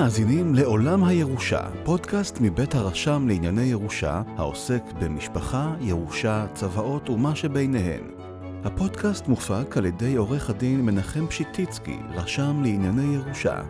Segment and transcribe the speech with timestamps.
[0.00, 8.04] מאזינים לעולם הירושה, פודקאסט מבית הרשם לענייני ירושה, העוסק במשפחה, ירושה, צוואות ומה שביניהן.
[8.64, 13.62] הפודקאסט מופק על ידי עורך הדין מנחם פשיטיצקי, רשם לענייני ירושה.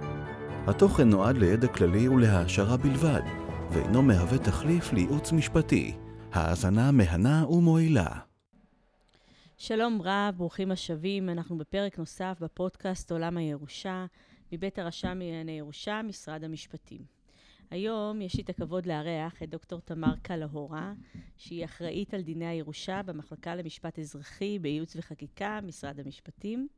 [0.66, 3.22] התוכן נועד לידע כללי ולהעשרה בלבד,
[3.70, 5.94] ואינו מהווה תחליף לייעוץ משפטי.
[6.32, 8.08] האזנה מהנה ומועילה.
[9.58, 11.28] שלום רב, ברוכים השבים.
[11.28, 14.06] אנחנו בפרק נוסף בפודקאסט עולם הירושה,
[14.52, 17.20] מבית הרשם לענייני ירושה, משרד המשפטים.
[17.70, 20.92] היום יש לי את הכבוד לארח את דוקטור תמר קלהורה,
[21.36, 26.68] שהיא אחראית על דיני הירושה במחלקה למשפט אזרחי, בייעוץ וחקיקה, משרד המשפטים,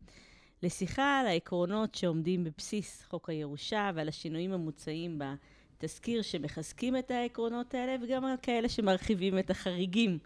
[0.63, 5.19] לשיחה על העקרונות שעומדים בבסיס חוק הירושה ועל השינויים המוצעים
[5.79, 10.19] בתזכיר שמחזקים את העקרונות האלה, וגם על כאלה שמרחיבים את החריגים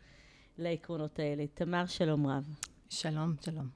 [0.58, 1.44] לעקרונות האלה.
[1.54, 2.56] תמר, שלום רב.
[2.88, 3.75] שלום, שלום.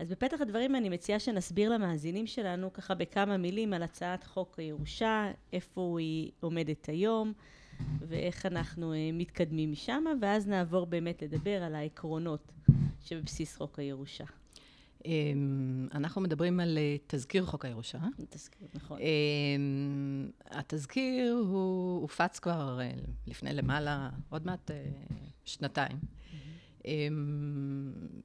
[0.00, 5.30] אז בפתח הדברים אני מציעה שנסביר למאזינים שלנו ככה בכמה מילים על הצעת חוק הירושה,
[5.52, 7.32] איפה היא עומדת היום
[8.08, 12.52] ואיך אנחנו uh, מתקדמים משם, ואז נעבור באמת לדבר על העקרונות
[13.00, 14.24] שבבסיס חוק הירושה.
[15.04, 17.98] אמ, אנחנו מדברים על אה, תזכיר חוק הירושה.
[18.30, 18.98] תזכיר, נכון.
[19.00, 22.90] אמ, התזכיר הוא הופץ כבר אה,
[23.26, 24.70] לפני למעלה, עוד מעט
[25.44, 25.98] שנתיים.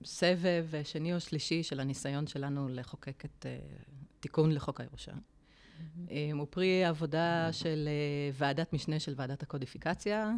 [0.03, 3.84] סבב שני או שלישי של הניסיון שלנו לחוקק את uh,
[4.20, 5.12] תיקון לחוק הירושה.
[5.12, 7.89] Um, הוא פרי עבודה של
[8.31, 10.31] uh, ועדת משנה של ועדת הקודיפיקציה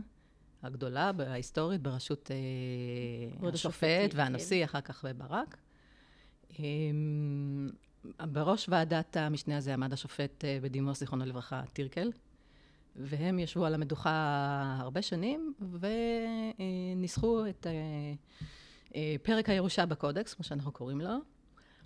[0.64, 2.32] הגדולה, ההיסטורית, בראשות
[3.54, 5.58] השופט והנשיא, אחר כך ברק.
[8.20, 12.12] בראש ועדת המשנה הזה עמד השופט בדימוס, זיכרונו לברכה, טירקל.
[12.98, 15.54] והם ישבו על המדוכה הרבה שנים,
[16.96, 17.72] וניסחו את אה,
[18.96, 21.18] אה, פרק הירושה בקודקס, כמו שאנחנו קוראים לו.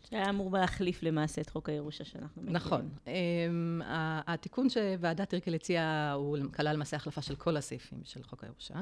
[0.09, 2.55] שהיה אמור להחליף למעשה את חוק הירושה שאנחנו מכירים.
[2.55, 2.89] נכון.
[3.07, 3.81] אמ,
[4.27, 8.75] התיקון שוועדת טירקל הציעה, הוא כלל למעשה החלפה של כל הסעיפים של חוק הירושה.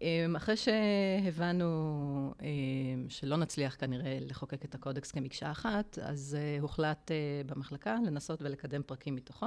[0.00, 7.10] אמ, אחרי שהבנו אמ, שלא נצליח כנראה לחוקק את הקודקס כמקשה אחת, אז אה, הוחלט
[7.46, 9.46] במחלקה לנסות ולקדם פרקים מתוכו.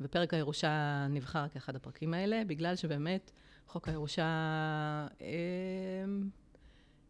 [0.00, 3.30] ופרק הירושה נבחר כאחד הפרקים האלה, בגלל שבאמת
[3.66, 4.24] חוק הירושה
[5.20, 6.04] אה,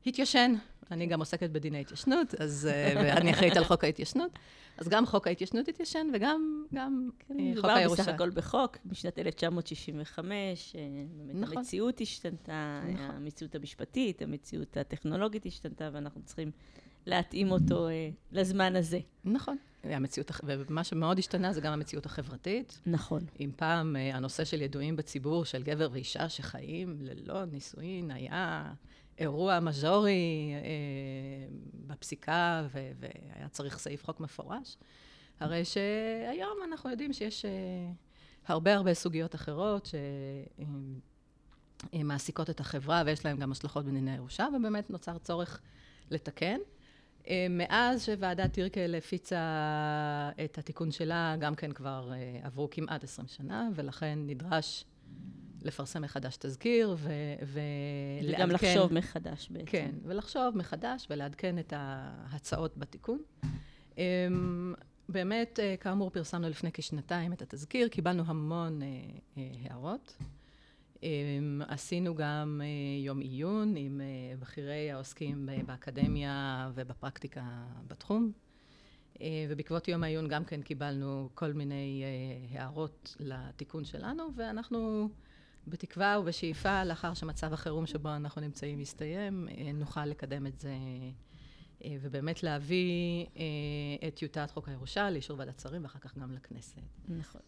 [0.06, 0.54] התיישן.
[0.90, 4.38] אני גם עוסקת בדיני התיישנות, אז, אה, ואני אחראית על חוק ההתיישנות.
[4.78, 8.02] אז גם חוק ההתיישנות התיישן, וגם גם כן, אה, חוק הירושה.
[8.02, 10.80] מדובר בסך הכל בחוק, משנת 1965, אה,
[11.16, 11.58] באמת נכון.
[11.58, 13.16] המציאות השתנתה, נכון.
[13.16, 16.50] המציאות המשפטית, המציאות הטכנולוגית השתנתה, ואנחנו צריכים
[17.06, 17.88] להתאים אותו
[18.32, 18.98] לזמן הזה.
[19.24, 19.56] נכון.
[19.84, 22.80] המציאות, ומה שמאוד השתנה זה גם המציאות החברתית.
[22.86, 23.20] נכון.
[23.40, 28.72] אם פעם אה, הנושא של ידועים בציבור, של גבר ואישה שחיים ללא נישואין, היה
[29.18, 30.60] אירוע מז'ורי אה,
[31.86, 34.76] בפסיקה, ו- והיה צריך סעיף חוק מפורש,
[35.40, 37.50] הרי שהיום אנחנו יודעים שיש אה,
[38.46, 39.88] הרבה הרבה סוגיות אחרות
[41.94, 45.60] שמעסיקות אה, את החברה ויש להן גם השלכות בדיני הירושה, ובאמת נוצר צורך
[46.10, 46.58] לתקן.
[47.28, 49.38] אה, מאז שוועדת טירקל הפיצה
[50.44, 54.84] את התיקון שלה, גם כן כבר אה, עברו כמעט עשרים שנה, ולכן נדרש
[55.62, 58.34] לפרסם מחדש תזכיר ולעדכן...
[58.34, 59.66] וגם לחשוב מחדש בעצם.
[59.66, 63.22] כן, ולחשוב מחדש ולעדכן את ההצעות בתיקון.
[63.98, 64.74] אמ,
[65.08, 68.80] באמת, אה, כאמור, פרסמנו לפני כשנתיים את התזכיר, קיבלנו המון
[69.36, 70.16] הערות.
[71.68, 77.42] עשינו גם אה, יום עיון עם אה, בכירי העוסקים באקדמיה ובפרקטיקה
[77.86, 78.32] בתחום.
[79.20, 82.04] אה, ובעקבות יום העיון גם כן קיבלנו כל מיני
[82.50, 85.08] הערות לתיקון שלנו, ואנחנו
[85.66, 90.74] בתקווה ובשאיפה, לאחר שמצב החירום שבו אנחנו נמצאים יסתיים, נוכל לקדם את זה
[92.00, 93.26] ובאמת להביא
[94.08, 96.80] את טיוטת חוק הירושה לאישור ועדת שרים ואחר כך גם לכנסת.
[97.08, 97.40] נכון.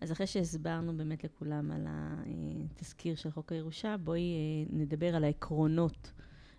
[0.00, 6.12] אז אחרי שהסברנו באמת לכולם על התזכיר של חוק הירושה, בואי אה, נדבר על העקרונות,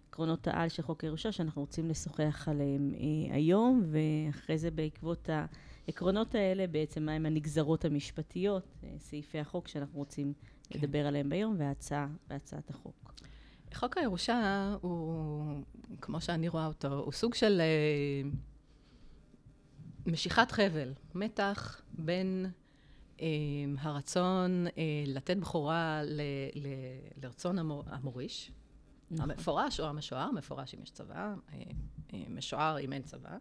[0.10, 5.30] עקרונות העל של חוק הירושה, שאנחנו רוצים לשוחח עליהם אה, היום, ואחרי זה בעקבות
[5.88, 10.34] העקרונות האלה, בעצם מהם הנגזרות המשפטיות, אה, סעיפי החוק שאנחנו רוצים
[10.64, 10.80] כן.
[10.80, 13.14] לדבר עליהם ביום, וההצעה, והצעת החוק.
[13.74, 15.64] חוק הירושה הוא,
[16.02, 17.62] כמו שאני רואה אותו, הוא סוג של
[20.06, 22.46] משיכת חבל, מתח בין
[23.78, 26.02] הרצון אה, לתת בכורה
[27.18, 27.58] לרצון
[27.88, 28.52] המוריש,
[29.12, 29.32] נכון.
[29.32, 31.16] המפורש או המשוער, מפורש אם יש צבא,
[31.54, 31.60] אה,
[32.14, 33.38] אה, משוער אם אין צבא.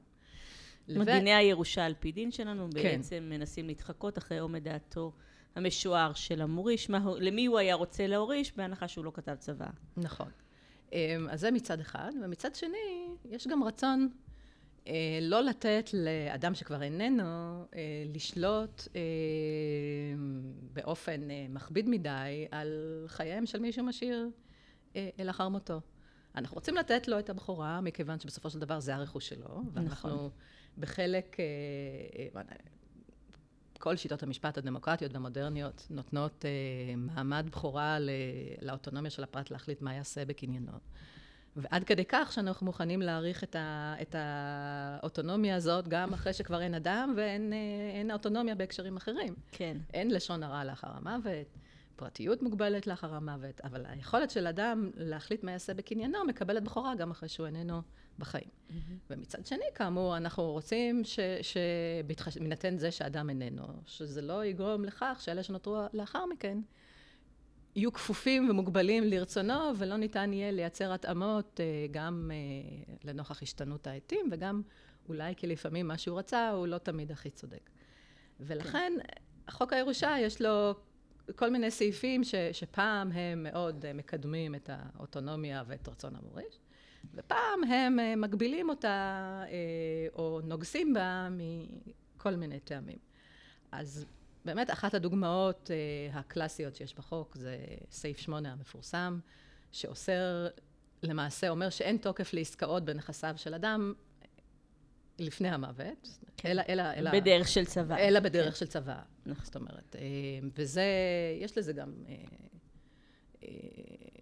[0.88, 2.82] מגיני הירושה על פי דין שלנו כן.
[2.82, 5.12] בעצם מנסים להתחקות אחרי עומד דעתו
[5.54, 9.66] המשוער של המוריש, מה, למי הוא היה רוצה להוריש, בהנחה שהוא לא כתב צבא.
[9.96, 10.30] נכון.
[11.30, 14.08] אז זה מצד אחד, ומצד שני, יש גם רצון
[15.20, 17.80] לא לתת לאדם שכבר איננו אה,
[18.14, 19.00] לשלוט אה,
[20.72, 24.28] באופן מכביד מדי על חייהם של מי שמשאיר
[25.18, 25.80] לאחר מותו.
[26.36, 30.30] אנחנו רוצים לתת לו את הבכורה, מכיוון שבסופו של דבר זה הרכוש שלו, ואנחנו נכון.
[30.78, 31.36] בחלק,
[33.78, 36.44] כל שיטות המשפט הדמוקרטיות והמודרניות נותנות
[36.96, 37.98] מעמד בכורה
[38.62, 40.72] לאוטונומיה של הפרט להחליט מה יעשה בקניינו.
[41.56, 46.74] ועד כדי כך שאנחנו מוכנים להעריך את, ה, את האוטונומיה הזאת גם אחרי שכבר אין
[46.74, 47.52] אדם ואין
[47.94, 49.34] אין אוטונומיה בהקשרים אחרים.
[49.52, 49.76] כן.
[49.94, 51.46] אין לשון הרע לאחר המוות,
[51.96, 57.10] פרטיות מוגבלת לאחר המוות, אבל היכולת של אדם להחליט מה יעשה בקניינו מקבלת בכורה גם
[57.10, 57.82] אחרי שהוא איננו
[58.18, 58.44] בחיים.
[58.44, 58.72] Mm-hmm.
[59.10, 61.02] ומצד שני, כאמור, אנחנו רוצים
[61.42, 66.58] שבהינתן זה שאדם איננו, שזה לא יגרום לכך שאלה שנותרו לאחר מכן,
[67.76, 74.28] יהיו כפופים ומוגבלים לרצונו, ולא ניתן יהיה לייצר התאמות אה, גם אה, לנוכח השתנות העטים,
[74.30, 74.62] וגם
[75.08, 77.70] אולי כי לפעמים מה שהוא רצה הוא לא תמיד הכי צודק.
[78.40, 79.50] ולכן, כן.
[79.50, 80.74] חוק הירושה יש לו
[81.36, 86.58] כל מיני סעיפים ש, שפעם הם מאוד אה, מקדמים את האוטונומיה ואת רצון המוריש,
[87.14, 89.42] ופעם הם מגבילים אותה
[90.14, 92.98] או נוגסים בה מכל מיני טעמים.
[93.72, 94.06] אז
[94.44, 97.56] באמת אחת הדוגמאות uh, הקלאסיות שיש בחוק זה
[97.90, 99.18] סעיף 8 המפורסם,
[99.72, 100.48] שאוסר,
[101.02, 103.94] למעשה אומר שאין תוקף לעסקאות בנכסיו של אדם
[105.18, 106.48] לפני המוות, כן.
[106.48, 107.10] אלא, אלא, אלא...
[107.12, 107.98] בדרך של צבא.
[107.98, 108.60] אלא בדרך כן.
[108.60, 109.44] של צבא, נכון.
[109.44, 109.96] זאת אומרת.
[109.98, 110.00] אה,
[110.54, 110.84] וזה,
[111.40, 112.14] יש לזה גם אה,
[113.42, 113.48] אה,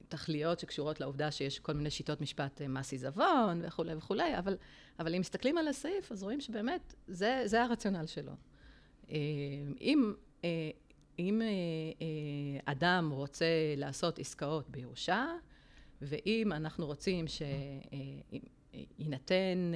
[0.08, 4.56] תכליות שקשורות לעובדה שיש כל מיני שיטות משפט מס עיזבון וכולי וכולי, אבל,
[4.98, 8.32] אבל אם מסתכלים על הסעיף, אז רואים שבאמת זה, זה הרציונל שלו.
[9.10, 9.16] אה,
[9.80, 10.14] אם,
[10.44, 10.70] אה,
[11.18, 11.46] אם אה,
[12.64, 13.46] אדם רוצה
[13.76, 15.26] לעשות עסקאות בירושה,
[16.02, 17.24] ואם אנחנו רוצים
[18.98, 19.72] שיינתן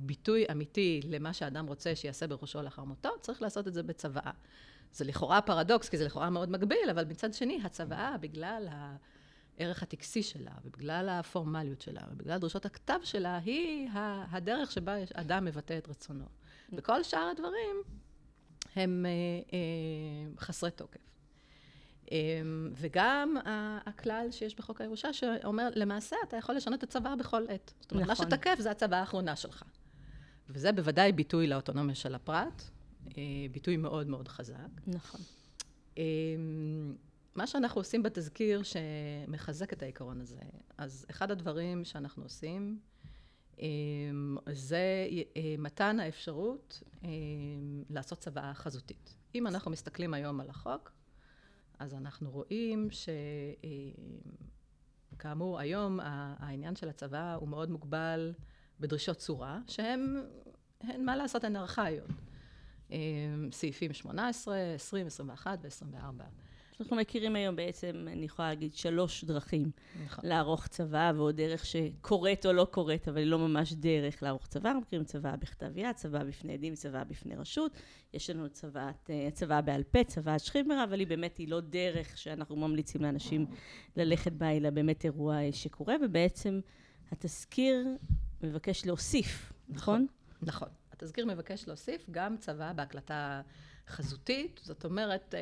[0.00, 4.30] ביטוי אמיתי למה שאדם רוצה שיעשה בראשו לאחר מותו, צריך לעשות את זה בצוואה.
[4.92, 8.68] זה לכאורה פרדוקס, כי זה לכאורה מאוד מגביל, אבל מצד שני, הצוואה, בגלל
[9.58, 13.88] הערך הטקסי שלה, ובגלל הפורמליות שלה, ובגלל דרישות הכתב שלה, היא
[14.30, 16.24] הדרך שבה אדם מבטא את רצונו.
[16.72, 17.76] וכל שאר הדברים
[18.76, 19.10] הם אה,
[19.52, 21.00] אה, חסרי תוקף.
[22.12, 22.18] אה,
[22.72, 23.36] וגם
[23.86, 27.74] הכלל שיש בחוק הירושה שאומר, למעשה אתה יכול לשנות את הצוואה בכל עת.
[27.80, 28.26] זאת אומרת, נכון.
[28.26, 29.62] מה שתקף זה הצוואה האחרונה שלך.
[30.48, 32.62] וזה בוודאי ביטוי לאוטונומיה של הפרט,
[33.50, 34.68] ביטוי מאוד מאוד חזק.
[34.86, 35.20] נכון.
[37.34, 40.36] מה שאנחנו עושים בתזכיר שמחזק את העיקרון הזה,
[40.78, 42.78] אז אחד הדברים שאנחנו עושים,
[44.52, 45.06] זה
[45.36, 47.08] אה, מתן האפשרות אמ,
[47.90, 49.14] לעשות צוואה חזותית.
[49.34, 50.92] אם אנחנו מסתכלים היום על החוק,
[51.78, 52.88] אז אנחנו רואים
[55.16, 56.00] שכאמור אמ, היום
[56.38, 58.32] העניין של הצוואה הוא מאוד מוגבל
[58.80, 60.16] בדרישות צורה, שהן,
[60.80, 62.10] הן, מה לעשות, הן ארכאיות.
[63.52, 66.22] סעיפים 18, 20, 21 ו-24.
[66.80, 69.70] אנחנו מכירים היום בעצם, אני יכולה להגיד, שלוש דרכים
[70.04, 70.26] נכון.
[70.26, 74.68] לערוך צבא, ועוד דרך שקורית או לא קורית, אבל היא לא ממש דרך לערוך צבא.
[74.68, 77.72] אנחנו מכירים צבא בכתב יד, צבא בפני עדים, צבא בפני רשות.
[78.14, 82.18] יש לנו צבאת, אה, צבא בעל פה, צבאת שכימרה, אבל היא באמת, היא לא דרך
[82.18, 83.46] שאנחנו ממליצים לאנשים
[83.96, 86.60] ללכת בה, אלא באמת אירוע שקורה, ובעצם
[87.12, 87.86] התזכיר
[88.42, 90.06] מבקש להוסיף, נכון?
[90.40, 90.48] נכון.
[90.48, 90.68] נכון.
[90.92, 93.42] התזכיר מבקש להוסיף גם צבא בהקלטה
[93.88, 95.40] חזותית, זאת אומרת, אה,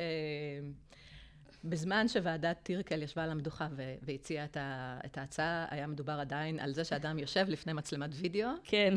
[1.63, 3.67] בזמן שוועדת טירקל ישבה על המדוכה
[4.01, 4.57] והציעה את,
[5.05, 8.49] את ההצעה, היה מדובר עדיין על זה שאדם יושב לפני מצלמת וידאו.
[8.63, 8.93] כן.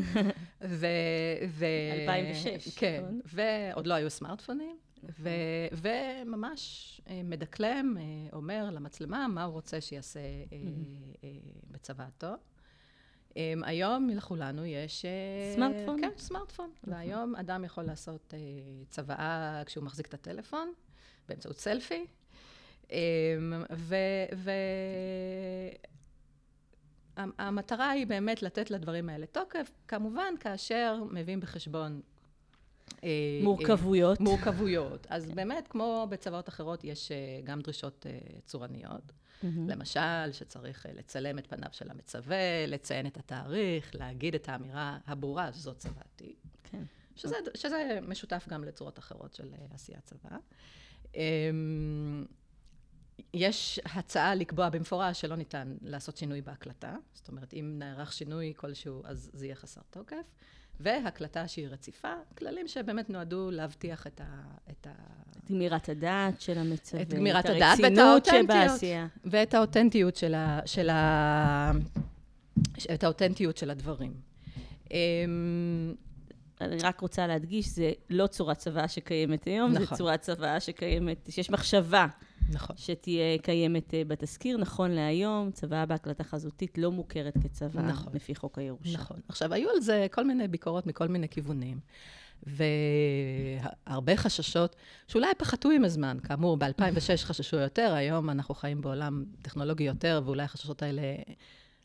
[0.62, 0.86] ו...
[1.48, 1.66] ו
[2.02, 2.78] 2006.
[2.78, 3.20] כן, נכון.
[3.24, 4.76] ועוד לא היו סמארטפונים.
[5.18, 5.30] ו,
[5.72, 10.20] וממש אה, מדקלם, אה, אומר למצלמה מה הוא רוצה שיעשה
[10.52, 11.28] אה,
[11.70, 12.32] בצוואתו.
[13.62, 15.04] היום לכולנו יש...
[15.54, 16.00] סמארטפון?
[16.00, 16.70] כן, סמארטפון.
[16.82, 16.92] נכון.
[16.94, 18.34] והיום אדם יכול לעשות
[18.88, 20.72] צוואה כשהוא מחזיק את הטלפון,
[21.28, 22.06] באמצעות סלפי, אמ,
[27.16, 32.00] והמטרה היא באמת לתת לדברים האלה תוקף, כמובן כאשר מביאים בחשבון
[33.04, 34.20] אה, מורכבויות.
[34.20, 35.06] מורכבויות.
[35.10, 39.12] אז באמת, כמו בצוואות אחרות, יש אה, גם דרישות אה, צורניות.
[39.68, 45.78] למשל, שצריך לצלם את פניו של המצווה, לציין את התאריך, להגיד את האמירה הברורה שזאת
[45.78, 46.34] צוואתי.
[46.64, 46.82] כן.
[47.16, 50.36] שזה, שזה משותף גם לצורות אחרות של עשיית צבא.
[53.34, 59.02] יש הצעה לקבוע במפורש שלא ניתן לעשות שינוי בהקלטה, זאת אומרת, אם נערך שינוי כלשהו,
[59.04, 60.16] אז זה יהיה חסר תוקף,
[60.80, 64.42] והקלטה שהיא רציפה, כללים שבאמת נועדו להבטיח את ה...
[64.70, 64.92] את, ה...
[65.38, 68.80] את גמירת הדעת של המצווה, את גמירת הדעת ואת האותנטיות.
[69.24, 70.60] ואת האותנטיות של, ה...
[70.66, 71.72] של, ה...
[72.94, 74.14] את האותנטיות של הדברים.
[74.90, 75.94] אמ,
[76.60, 79.86] אני רק רוצה להדגיש, זה לא צורת צוואה שקיימת היום, נכון.
[79.86, 82.06] זה צורת צוואה שקיימת, שיש מחשבה
[82.50, 82.76] נכון.
[82.76, 84.56] שתהיה קיימת אה, בתזכיר.
[84.56, 88.12] נכון להיום, צוואה בהקלטה חזותית לא מוכרת כצוואה נכון.
[88.14, 88.92] לפי חוק הירושה.
[88.98, 89.20] נכון.
[89.28, 91.78] עכשיו, היו על זה כל מיני ביקורות מכל מיני כיוונים,
[93.86, 94.76] והרבה חששות,
[95.08, 96.18] שאולי פחתו עם הזמן.
[96.22, 101.02] כאמור, ב-2006 חששו יותר, היום אנחנו חיים בעולם טכנולוגי יותר, ואולי החששות האלה,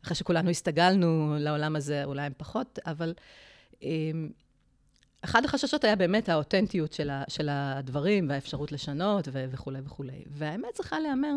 [0.04, 3.14] אחרי שכולנו הסתגלנו לעולם הזה, אולי הם פחות, אבל
[3.82, 4.30] אמ,
[5.22, 10.24] אחד החששות היה באמת האותנטיות של, ה, של הדברים והאפשרות לשנות ו- וכולי וכולי.
[10.28, 11.34] והאמת צריכה להיאמר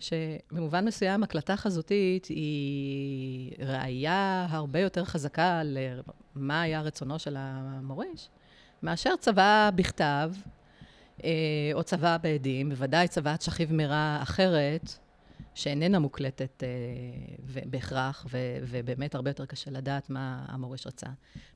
[0.00, 8.28] שבמובן מסוים הקלטה חזותית היא ראייה הרבה יותר חזקה למה היה רצונו של המוריש,
[8.82, 10.32] מאשר צוואה בכתב,
[11.24, 11.30] אה,
[11.74, 14.98] או צוואה בעדים, בוודאי צוואת שכיב מרע אחרת,
[15.54, 18.26] שאיננה מוקלטת אה, בהכרח,
[18.62, 21.06] ובאמת הרבה יותר קשה לדעת מה המוריש רצה.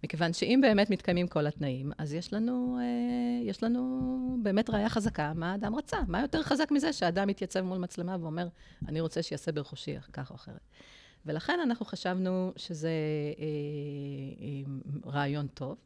[0.05, 5.33] מכיוון שאם באמת מתקיימים כל התנאים, אז יש לנו, אה, יש לנו באמת ראייה חזקה
[5.35, 5.97] מה האדם רצה.
[6.09, 8.49] מה יותר חזק מזה שאדם מתייצב מול מצלמה ואומר,
[8.89, 10.61] אני רוצה שיעשה ברכושי כך או אחרת.
[11.27, 12.91] ולכן אנחנו חשבנו שזה
[13.39, 13.45] אה,
[14.41, 15.77] אה, רעיון טוב.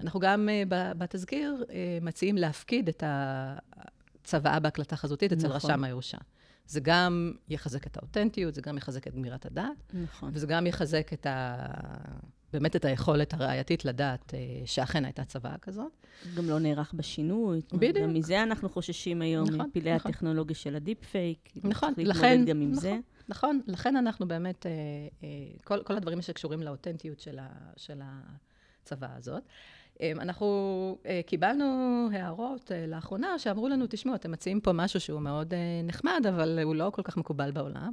[0.00, 5.70] אנחנו גם אה, ב- בתזכיר אה, מציעים להפקיד את הצוואה בהקלטה חזותית אצל נכון.
[5.70, 6.18] רשם הירושה.
[6.66, 10.30] זה גם יחזק את האותנטיות, זה גם יחזק את גמירת הדעת, נכון.
[10.32, 11.56] וזה גם יחזק את ה...
[12.52, 15.92] באמת את היכולת הראייתית לדעת אה, שאכן הייתה צוואה כזאת.
[16.36, 17.60] גם לא נערך בשינוי.
[17.72, 17.96] בדיוק.
[17.96, 20.10] גם מזה אנחנו חוששים היום, נכון, מפלאי נכון.
[20.10, 21.52] הטכנולוגיה של הדיפ פייק.
[21.64, 22.80] נכון, צריך לכן- גם עם נכון.
[22.82, 22.96] זה.
[23.28, 24.70] נכון, לכן אנחנו באמת, אה,
[25.22, 25.28] אה,
[25.64, 28.00] כל, כל הדברים שקשורים לאותנטיות של, ה, של
[28.82, 29.42] הצוואה הזאת.
[30.00, 31.64] אה, אנחנו אה, קיבלנו
[32.12, 36.58] הערות אה, לאחרונה שאמרו לנו, תשמעו, אתם מציעים פה משהו שהוא מאוד אה, נחמד, אבל
[36.62, 37.92] הוא לא כל כך מקובל בעולם.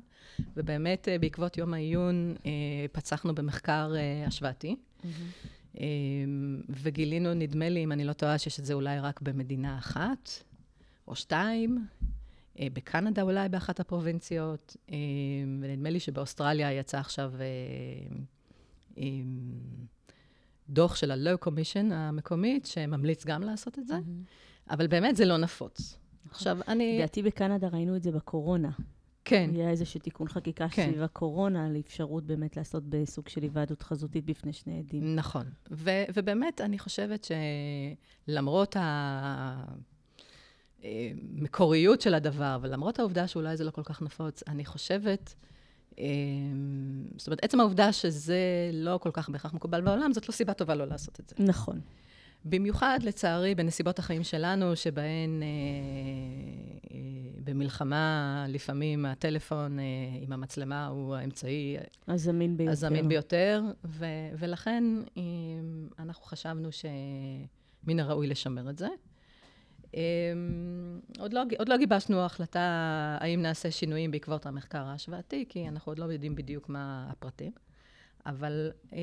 [0.58, 2.36] ובאמת, בעקבות יום העיון,
[2.92, 3.94] פצחנו במחקר
[4.28, 4.76] השוואתי.
[5.80, 5.86] אה,
[6.70, 10.30] וגילינו, נדמה לי, אם אני לא טועה, שיש את זה אולי רק במדינה אחת
[11.08, 11.86] או שתיים.
[12.62, 14.96] בקנדה אולי באחת הפרובינציות, אה,
[15.62, 17.34] ונדמה לי שבאוסטרליה יצא עכשיו
[20.70, 23.98] דוח של ה-Low Commission המקומית, שממליץ גם לעשות את זה,
[24.70, 25.98] אבל באמת זה לא נפוץ.
[26.32, 26.98] עכשיו, אני...
[26.98, 28.70] לדעתי בקנדה ראינו את זה בקורונה.
[29.26, 30.90] כן, היה איזשהו תיקון חקיקה כן.
[30.90, 35.16] סביב הקורונה, על אפשרות באמת לעשות בסוג של היוועדות חזותית בפני שני עדים.
[35.16, 35.46] נכון.
[35.72, 37.28] ו- ובאמת, אני חושבת
[38.28, 38.76] שלמרות
[40.84, 45.50] המקוריות של הדבר, ולמרות העובדה שאולי זה לא כל כך נפוץ, אני חושבת, אה,
[47.18, 48.38] זאת אומרת, עצם העובדה שזה
[48.74, 51.36] לא כל כך בהכרח מקובל בעולם, זאת לא סיבה טובה לא לעשות את זה.
[51.40, 51.82] נכון.
[52.46, 55.48] במיוחד, לצערי, בנסיבות החיים שלנו, שבהן אה,
[56.92, 57.00] אה,
[57.44, 59.84] במלחמה, לפעמים הטלפון אה,
[60.22, 62.72] עם המצלמה הוא האמצעי הזמין ביותר.
[62.72, 64.06] הזמין ביותר, ו-
[64.40, 64.84] ולכן
[65.18, 65.24] אה,
[66.00, 68.88] אנחנו חשבנו שמן הראוי לשמר את זה.
[69.96, 70.02] אה,
[71.20, 76.00] עוד לא, עוד לא גיבשנו החלטה האם נעשה שינויים בעקבות המחקר ההשוואתי, כי אנחנו עוד
[76.00, 77.52] לא יודעים בדיוק מה הפרטים.
[78.26, 79.00] אבל אה,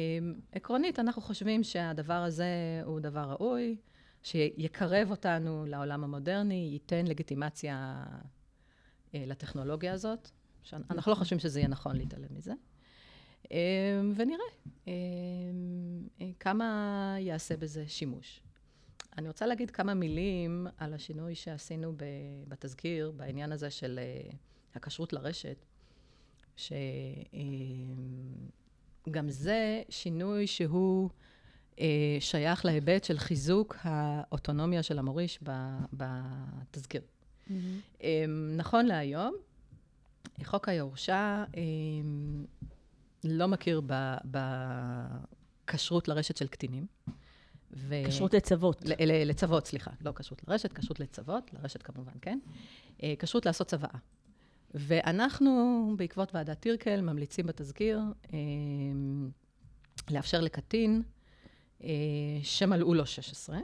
[0.53, 2.47] עקרונית, אנחנו חושבים שהדבר הזה
[2.85, 3.77] הוא דבר ראוי,
[4.23, 8.05] שיקרב אותנו לעולם המודרני, ייתן לגיטימציה
[9.15, 10.31] אה, לטכנולוגיה הזאת.
[10.63, 12.53] שאנחנו לא חושבים שזה יהיה נכון להתעלם מזה.
[13.53, 14.45] אה, ונראה
[14.89, 14.93] אה,
[16.21, 18.43] אה, כמה יעשה בזה שימוש.
[19.19, 21.93] אני רוצה להגיד כמה מילים על השינוי שעשינו
[22.49, 24.31] בתזכיר, בעניין הזה של אה,
[24.75, 25.65] הכשרות לרשת,
[26.57, 26.79] שגם
[29.29, 31.11] זה שינוי שהוא
[31.81, 35.39] אה, שייך להיבט של חיזוק האוטונומיה של המוריש
[35.93, 37.03] בתזכיר.
[38.03, 38.25] אה,
[38.57, 39.35] נכון להיום,
[40.45, 41.63] חוק הירושה אה,
[43.25, 43.83] לא מכיר
[44.25, 46.87] בכשרות לרשת של קטינים.
[47.73, 47.95] ו...
[48.09, 48.83] כשרות לצוות.
[48.85, 49.91] ל- לצוות, סליחה.
[50.01, 52.39] לא כשרות לרשת, כשרות לצוות, לרשת כמובן, כן?
[53.03, 53.99] אה, כשרות לעשות צוואה.
[54.75, 58.01] ואנחנו, בעקבות ועדת טירקל, ממליצים בתזכיר
[58.33, 58.39] אה,
[60.11, 61.03] לאפשר לקטין
[61.85, 61.89] אה,
[62.43, 63.59] שמלאו לו 16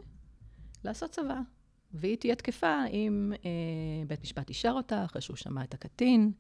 [0.85, 1.41] לעשות צוואה.
[1.93, 3.33] והיא תהיה תקפה אם
[4.07, 6.33] בית משפט אישר אותה, אחרי שהוא שמע את הקטין,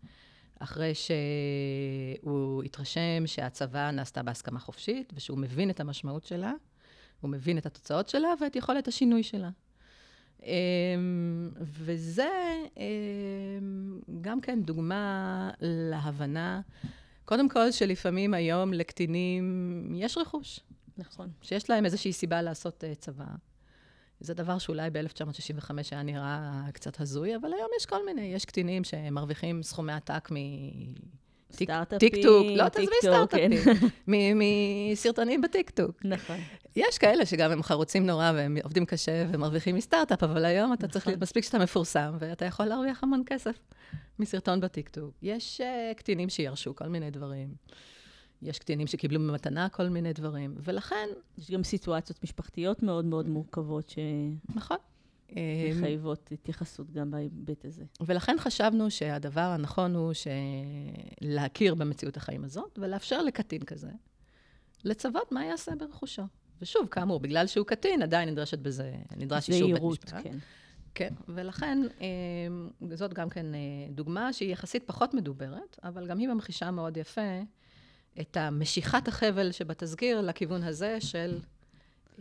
[0.58, 6.52] אחרי שהוא התרשם שהצוואה נעשתה בהסכמה חופשית, ושהוא מבין את המשמעות שלה,
[7.26, 9.50] הוא מבין את התוצאות שלה ואת יכולת השינוי שלה.
[10.42, 12.28] אמ, וזה
[12.76, 16.60] אמ, גם כן דוגמה להבנה,
[17.24, 19.44] קודם כל, שלפעמים היום לקטינים
[19.94, 20.60] יש רכוש,
[20.98, 21.30] נכון.
[21.42, 23.24] שיש להם איזושהי סיבה לעשות אה, צוואה.
[24.20, 28.84] זה דבר שאולי ב-1965 היה נראה קצת הזוי, אבל היום יש כל מיני, יש קטינים
[28.84, 31.00] שמרוויחים סכומי עתק טיק-
[31.52, 33.08] סטארט-אפים, טיקטוק, לא תעזבי כן.
[33.08, 33.52] סטארט-אפים,
[34.08, 34.38] מ-
[34.92, 36.04] מסרטונים בטיקטוק.
[36.04, 36.36] נכון.
[36.76, 41.06] יש כאלה שגם הם חרוצים נורא והם עובדים קשה ומרוויחים מסטארט-אפ, אבל היום אתה צריך,
[41.08, 41.20] נכון.
[41.20, 43.58] מספיק שאתה מפורסם, ואתה יכול להרוויח המון כסף
[44.18, 45.14] מסרטון בטיקטוק.
[45.22, 47.48] יש uh, קטינים שירשו כל מיני דברים.
[48.42, 53.92] יש קטינים שקיבלו במתנה כל מיני דברים, ולכן, יש גם סיטואציות משפחתיות מאוד מאוד מורכבות
[54.54, 54.76] נכון.
[55.36, 57.84] אה, שמחייבות התייחסות גם בהיבט הזה.
[58.00, 60.12] ולכן חשבנו שהדבר הנכון הוא.
[61.20, 63.90] להכיר במציאות החיים הזאת, ולאפשר לקטין כזה
[64.84, 66.22] לצוות מה יעשה ברכושו.
[66.62, 70.14] ושוב, כאמור, בגלל שהוא קטין, עדיין נדרשת בזה, נדרש אישור בית משפט.
[70.22, 70.38] כן.
[70.94, 76.28] כן, ולכן אה, זאת גם כן אה, דוגמה שהיא יחסית פחות מדוברת, אבל גם היא
[76.28, 77.40] ממחישה מאוד יפה
[78.20, 81.38] את המשיכת החבל שבתזכיר לכיוון הזה של...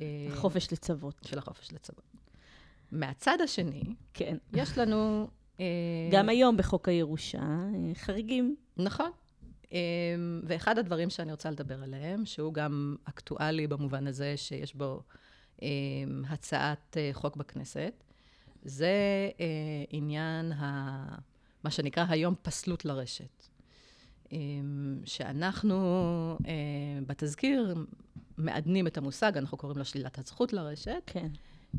[0.01, 1.21] אה, החופש לצוות.
[1.25, 2.03] של החופש לצוות.
[2.91, 4.37] מהצד השני, כן.
[4.53, 5.27] יש לנו...
[5.59, 5.65] אה,
[6.11, 8.55] גם היום בחוק הירושה, אה, חריגים.
[8.77, 9.11] נכון.
[9.73, 9.79] אה,
[10.43, 15.01] ואחד הדברים שאני רוצה לדבר עליהם, שהוא גם אקטואלי במובן הזה שיש בו
[16.29, 18.03] הצעת חוק בכנסת,
[18.63, 18.95] זה
[19.89, 21.15] עניין ה...
[21.63, 23.47] מה שנקרא היום פסלות לרשת.
[25.05, 26.37] שאנחנו
[27.07, 27.75] בתזכיר
[28.37, 31.27] מעדנים את המושג, אנחנו קוראים לו שלילת הזכות לרשת, כן.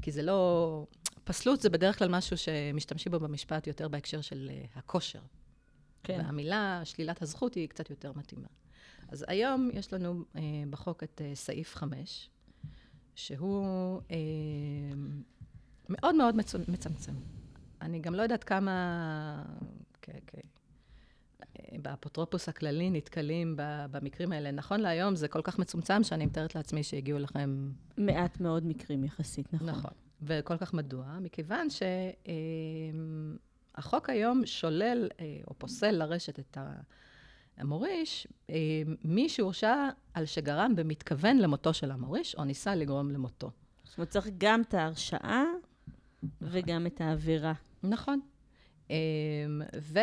[0.03, 0.87] כי זה לא...
[1.25, 5.21] פסלות זה בדרך כלל משהו שמשתמשים בו במשפט יותר בהקשר של אה, הכושר.
[6.03, 6.21] כן.
[6.25, 8.49] והמילה שלילת הזכות היא קצת יותר מתאימה.
[9.09, 12.31] אז היום יש לנו אה, בחוק את אה, סעיף 5,
[13.15, 14.17] שהוא אה,
[15.89, 17.13] מאוד מאוד מצו, מצמצם.
[17.83, 19.43] אני גם לא יודעת כמה...
[20.03, 20.56] כ- כ-
[21.83, 23.55] באפוטרופוס הכללי נתקלים
[23.91, 24.51] במקרים האלה.
[24.51, 29.55] נכון להיום זה כל כך מצומצם, שאני מתארת לעצמי שהגיעו לכם מעט מאוד מקרים יחסית,
[29.55, 29.69] נכון.
[29.69, 29.91] נכון.
[30.23, 31.19] וכל כך מדוע?
[31.21, 31.67] מכיוון
[33.75, 36.59] שהחוק היום שולל אה, או פוסל לרשת את
[37.57, 38.57] המוריש, אה,
[39.05, 43.51] מי שהורשע על שגרם במתכוון למותו של המוריש, או ניסה לגרום למותו.
[43.85, 45.45] זאת אומרת, צריך גם את ההרשעה
[46.43, 47.53] וגם את העבירה.
[47.83, 48.21] נכון.
[48.91, 48.97] אה,
[49.81, 49.99] ו...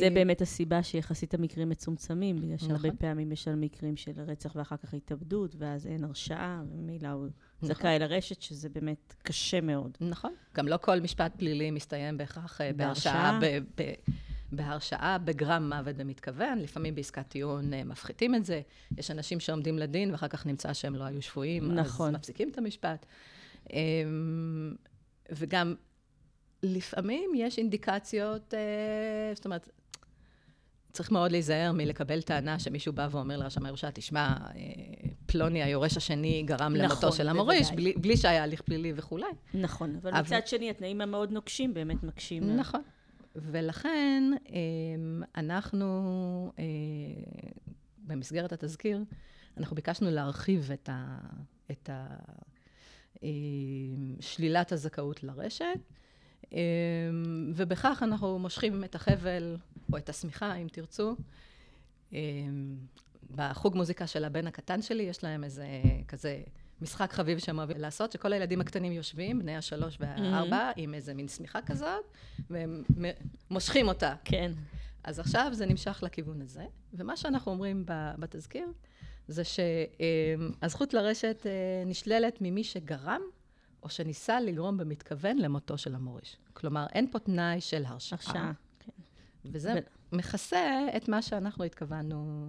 [0.00, 2.96] זה באמת הסיבה שיחסית המקרים מצומצמים, בגלל שהרבה נכון.
[2.96, 7.26] פעמים יש על מקרים של רצח ואחר כך התאבדות, ואז אין הרשעה, וממילא הוא
[7.62, 7.68] נכון.
[7.68, 9.98] זכאי לרשת, שזה באמת קשה מאוד.
[10.00, 10.32] נכון.
[10.54, 13.40] גם לא כל משפט פלילי מסתיים בהכרח אה, בהרשעה,
[14.52, 16.58] בהרשעה בגרם מוות במתכוון.
[16.58, 18.60] לפעמים בעסקת טיעון אה, מפחיתים את זה.
[18.98, 22.08] יש אנשים שעומדים לדין ואחר כך נמצא שהם לא היו שפויים, נכון.
[22.08, 23.06] אז מפסיקים את המשפט.
[23.72, 24.74] אמ,
[25.30, 25.74] וגם
[26.62, 28.60] לפעמים יש אינדיקציות, אה,
[29.34, 29.68] זאת אומרת,
[30.92, 34.62] צריך מאוד להיזהר מלקבל טענה שמישהו בא ואומר לרשם הירושה, תשמע, אה,
[35.26, 37.70] פלוני היורש השני גרם נכון, למותו של המוריש.
[37.72, 39.26] בלי, בלי שהיה הליך פלילי וכולי.
[39.54, 42.56] נכון, אבל אבל- מצד שני, התנאים המאוד נוקשים באמת מקשים.
[42.56, 42.82] נכון.
[43.36, 46.64] ולכן אמ, אנחנו, אה,
[47.98, 49.04] במסגרת התזכיר,
[49.56, 51.18] אנחנו ביקשנו להרחיב את, ה,
[51.70, 52.06] את ה,
[54.20, 55.64] שלילת הזכאות לרשת,
[57.54, 59.56] ובכך אנחנו מושכים את החבל,
[59.92, 61.16] או את השמיכה, אם תרצו.
[62.12, 62.76] אמ,
[63.30, 65.66] בחוג מוזיקה של הבן הקטן שלי, יש להם איזה
[66.08, 66.42] כזה
[66.82, 71.28] משחק חביב שהם אוהבים לעשות, שכל הילדים הקטנים יושבים, בני השלוש והארבע, עם איזה מין
[71.28, 72.04] שמיכה כזאת,
[72.50, 72.82] והם
[73.50, 74.14] מושכים אותה.
[74.24, 74.52] כן.
[75.04, 77.84] אז עכשיו זה נמשך לכיוון הזה, ומה שאנחנו אומרים
[78.18, 78.66] בתזכיר,
[79.28, 83.20] זה שהזכות לרשת אה, נשללת ממי שגרם,
[83.82, 86.36] או שניסה לגרום במתכוון למותו של המוריש.
[86.52, 88.18] כלומר, אין פה תנאי של הרשעה.
[88.18, 88.52] הרשעה.
[88.78, 88.92] כן.
[89.44, 92.46] וזה ו- מכסה את מה שאנחנו התכוונו,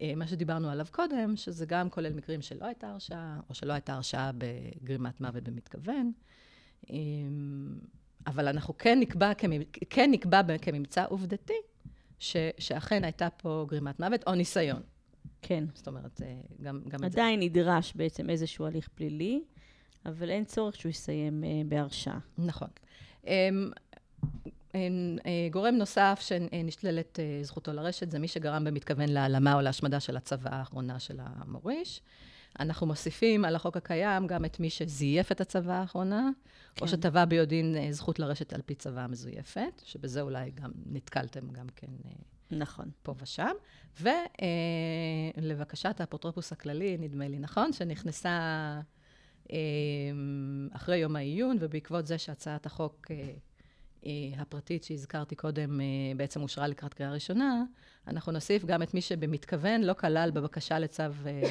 [0.00, 3.94] אה, מה שדיברנו עליו קודם, שזה גם כולל מקרים שלא הייתה הרשעה, או שלא הייתה
[3.94, 6.12] הרשעה בגרימת מוות במתכוון.
[6.90, 6.96] אה,
[8.26, 9.32] אבל אנחנו כן נקבע,
[9.90, 11.60] כן נקבע כממצא עובדתי,
[12.18, 14.82] ש, שאכן הייתה פה גרימת מוות או ניסיון.
[15.42, 15.64] כן.
[15.74, 17.20] זאת אומרת, אה, גם, גם את זה.
[17.20, 19.42] עדיין נדרש בעצם איזשהו הליך פלילי,
[20.06, 22.18] אבל אין צורך שהוא יסיים אה, בהרשעה.
[22.38, 22.68] נכון.
[23.26, 23.70] אמ,
[24.74, 30.00] אמ, אה, גורם נוסף שנשללת אה, זכותו לרשת זה מי שגרם במתכוון להעלמה או להשמדה
[30.00, 32.00] של הצוואה האחרונה של המוריש.
[32.60, 36.30] אנחנו מוסיפים על החוק הקיים גם את מי שזייף את הצוואה האחרונה,
[36.74, 36.84] כן.
[36.84, 41.66] או שתבע ביודעין אה, זכות לרשת על פי צוואה מזויפת, שבזה אולי גם נתקלתם גם
[41.76, 42.10] כן אה,
[42.50, 42.90] נכון.
[43.02, 43.52] פה ושם.
[44.00, 47.72] ולבקשת האפוטרופוס הכללי, נדמה לי, נכון?
[47.72, 48.80] שנכנסה אה,
[50.72, 53.32] אחרי יום העיון, ובעקבות זה שהצעת החוק אה,
[54.06, 57.64] אה, הפרטית שהזכרתי קודם אה, בעצם אושרה לקראת קריאה ראשונה,
[58.08, 61.42] אנחנו נוסיף גם את מי שבמתכוון לא כלל בבקשה לצו אה,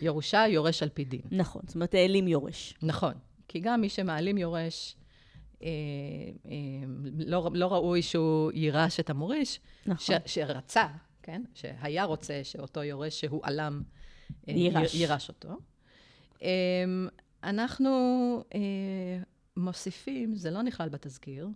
[0.00, 1.20] ירושה, יורש על פי דין.
[1.30, 2.74] נכון, זאת אומרת, העלים יורש.
[2.82, 3.14] נכון,
[3.48, 4.96] כי גם מי שמעלים יורש,
[5.62, 5.68] אה,
[7.18, 10.16] לא, לא ראוי שהוא יירש את המוריש, נכון.
[10.26, 10.86] ש, שרצה,
[11.22, 11.42] כן?
[11.54, 13.82] שהיה רוצה שאותו יורש שהוא עלם,
[14.46, 14.94] יירש.
[14.94, 15.48] יירש אותו.
[17.42, 18.44] אנחנו
[19.56, 21.48] מוסיפים, זה לא נכלל בתזכיר,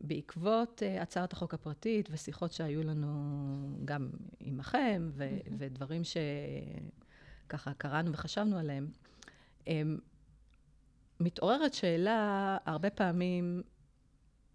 [0.00, 5.50] בעקבות uh, הצעת החוק הפרטית ושיחות שהיו לנו גם עמכם, ו- mm-hmm.
[5.58, 6.02] ודברים
[7.46, 8.88] שככה קראנו וחשבנו עליהם,
[9.64, 9.68] um,
[11.20, 13.62] מתעוררת שאלה הרבה פעמים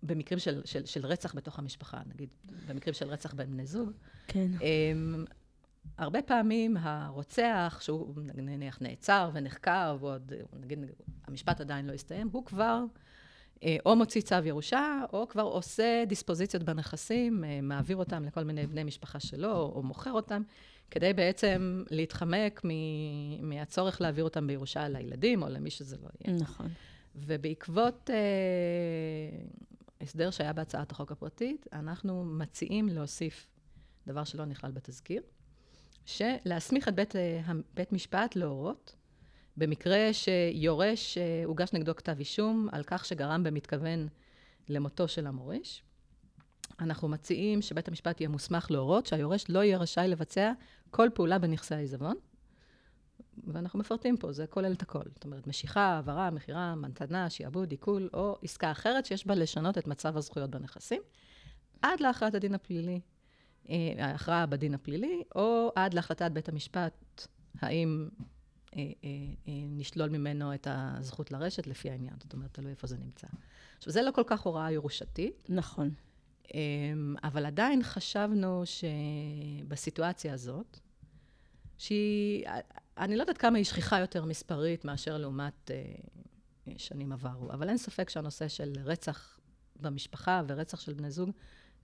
[0.03, 2.29] במקרים של, של, של רצח בתוך המשפחה, נגיד
[2.67, 3.91] במקרים של רצח בין בני זוג.
[4.27, 4.51] כן.
[5.97, 10.79] הרבה פעמים הרוצח, שהוא נניח נעצר ונחקר, ועוד, נגיד,
[11.27, 12.83] המשפט עדיין לא הסתיים, הוא כבר
[13.63, 18.67] אה, או מוציא צו ירושה, או כבר עושה דיספוזיציות בנכסים, אה, מעביר אותם לכל מיני
[18.67, 20.41] בני משפחה שלו, או מוכר אותם,
[20.91, 26.37] כדי בעצם להתחמק מ- מהצורך להעביר אותם בירושה לילדים, או למי שזה לא יהיה.
[26.39, 26.67] נכון.
[27.15, 28.15] ובעקבות אה,
[30.01, 33.47] הסדר שהיה בהצעת החוק הפרטית, אנחנו מציעים להוסיף
[34.07, 35.21] דבר שלא נכלל בתזכיר,
[36.17, 37.41] שלהסמיך את בית, אה,
[37.73, 38.95] בית משפט להורות
[39.57, 44.07] במקרה שיורש, אה, הוגש נגדו כתב אישום על כך שגרם במתכוון
[44.69, 45.83] למותו של המוריש.
[46.79, 50.51] אנחנו מציעים שבית המשפט יהיה מוסמך להורות שהיורש לא יהיה רשאי לבצע
[50.89, 52.15] כל פעולה בנכסי העיזבון.
[53.47, 55.03] ואנחנו מפרטים פה, זה כולל את הכל.
[55.13, 59.87] זאת אומרת, משיכה, העברה, מכירה, מתנה, שיעבוד, עיכול, או עסקה אחרת שיש בה לשנות את
[59.87, 61.01] מצב הזכויות בנכסים,
[61.81, 63.01] עד להכרעת הדין הפלילי,
[63.97, 67.27] ההכרעה בדין הפלילי, או עד להחלטת בית המשפט,
[67.59, 68.09] האם
[68.75, 69.09] אה, אה,
[69.47, 72.15] אה, נשלול ממנו את הזכות לרשת לפי העניין.
[72.23, 73.27] זאת אומרת, תלוי איפה זה נמצא.
[73.77, 75.49] עכשיו, זה לא כל כך הוראה ירושתית.
[75.49, 75.89] נכון.
[77.23, 80.79] אבל עדיין חשבנו שבסיטואציה הזאת,
[81.77, 82.45] שהיא,
[82.97, 85.71] אני לא יודעת כמה היא שכיחה יותר מספרית מאשר לעומת
[86.77, 89.39] שנים עברו, אבל אין ספק שהנושא של רצח
[89.79, 91.31] במשפחה ורצח של בני זוג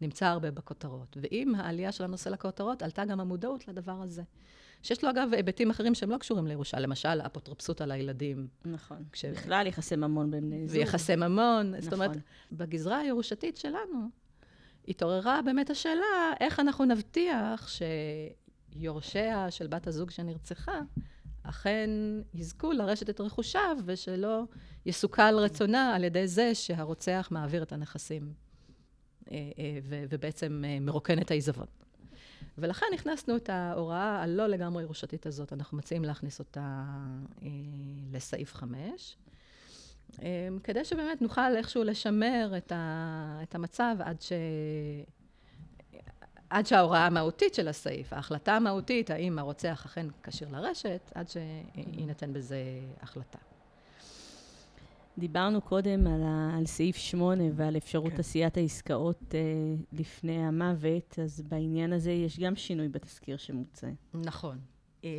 [0.01, 1.17] נמצא הרבה בכותרות.
[1.21, 4.23] ועם העלייה של הנושא לכותרות, עלתה גם המודעות לדבר הזה.
[4.83, 8.47] שיש לו אגב היבטים אחרים שהם לא קשורים לירושה, למשל אפוטרופסות על הילדים.
[8.65, 9.03] נכון.
[9.11, 9.25] כש...
[9.25, 10.77] בכלל יחסי ממון בין בני זוג.
[10.77, 11.69] ויחסי ממון.
[11.69, 11.81] נכון.
[11.81, 12.11] זאת אומרת,
[12.51, 14.09] בגזרה הירושתית שלנו,
[14.87, 17.69] התעוררה באמת השאלה איך אנחנו נבטיח
[18.75, 20.79] שיורשיה של בת הזוג שנרצחה,
[21.43, 21.89] אכן
[22.33, 24.43] יזכו לרשת את רכושיו, ושלא
[24.85, 28.33] יסוכל רצונה על ידי זה שהרוצח מעביר את הנכסים,
[30.09, 31.65] ובעצם אה, מרוקן את העיזבון.
[32.57, 36.83] ולכן הכנסנו את ההוראה הלא לגמרי ירושתית הזאת, אנחנו מציעים להכניס אותה
[37.43, 37.47] אה,
[38.11, 39.17] לסעיף 5,
[40.21, 42.53] אה, כדי שבאמת נוכל איכשהו לשמר
[43.43, 44.31] את המצב עד, ש,
[46.49, 52.59] עד שההוראה המהותית של הסעיף, ההחלטה המהותית, האם הרוצח אכן כשיר לרשת, עד שיינתן בזה
[53.01, 53.37] החלטה.
[55.17, 58.19] דיברנו קודם על, ה, על סעיף 8 ועל אפשרות כן.
[58.19, 59.39] עשיית העסקאות אה,
[59.93, 63.87] לפני המוות, אז בעניין הזה יש גם שינוי בתזכיר שמוצע.
[64.13, 64.59] נכון.
[65.03, 65.09] אה,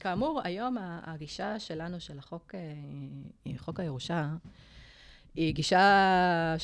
[0.00, 4.28] כאמור, היום הגישה שלנו, של החוק, אה, חוק הירושה,
[5.34, 6.54] היא גישה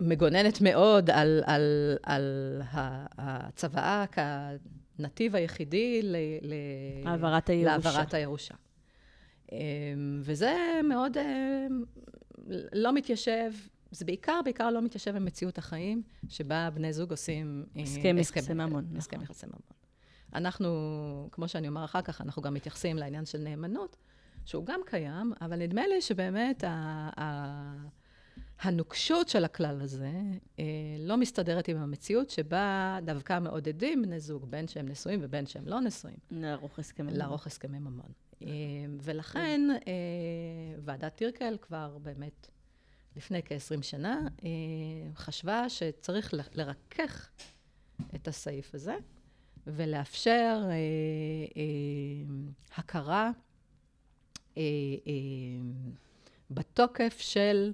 [0.00, 2.62] שמגוננת מאוד על, על, על
[3.18, 4.04] הצוואה
[4.98, 6.54] כנתיב היחידי ל, ל.
[7.64, 8.54] להעברת הירושה.
[9.52, 11.84] אמ, וזה מאוד אמ,
[12.72, 13.52] לא מתיישב,
[13.90, 17.64] זה בעיקר, בעיקר לא מתיישב עם מציאות החיים, שבה בני זוג עושים...
[17.76, 18.84] אה, הסכם יחסי ממון.
[18.96, 19.24] הסכם נכון.
[19.24, 19.60] יחסי ממון.
[20.34, 23.96] אנחנו, כמו שאני אומר אחר כך, אנחנו גם מתייחסים לעניין של נאמנות,
[24.44, 27.86] שהוא גם קיים, אבל נדמה לי שבאמת ה, ה,
[28.60, 30.12] הנוקשות של הכלל הזה
[30.58, 30.64] אה,
[30.98, 35.80] לא מסתדרת עם המציאות שבה דווקא מעודדים בני זוג, בין שהם נשואים ובין שהם לא
[35.80, 36.16] נשואים.
[36.30, 37.18] לערוך הסכמי ממון.
[37.18, 38.10] לערוך הסכמי ממון.
[38.42, 38.48] אה,
[39.02, 39.92] ולכן אה,
[40.84, 42.48] ועדת טירקל כבר באמת
[43.16, 44.48] לפני כ-20 שנה אה,
[45.14, 47.30] חשבה שצריך לרכך
[48.14, 48.96] את הסעיף הזה
[49.66, 50.62] ולאפשר
[52.76, 53.30] הכרה
[56.50, 57.72] בתוקף של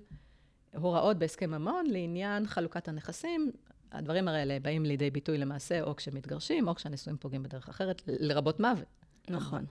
[0.75, 3.53] הוראות בהסכם ממון לעניין חלוקת הנכסים.
[3.93, 8.87] הדברים האלה באים לידי ביטוי למעשה או כשמתגרשים או כשהנישואים פוגעים בדרך אחרת, לרבות מוות.
[9.29, 9.67] נכון.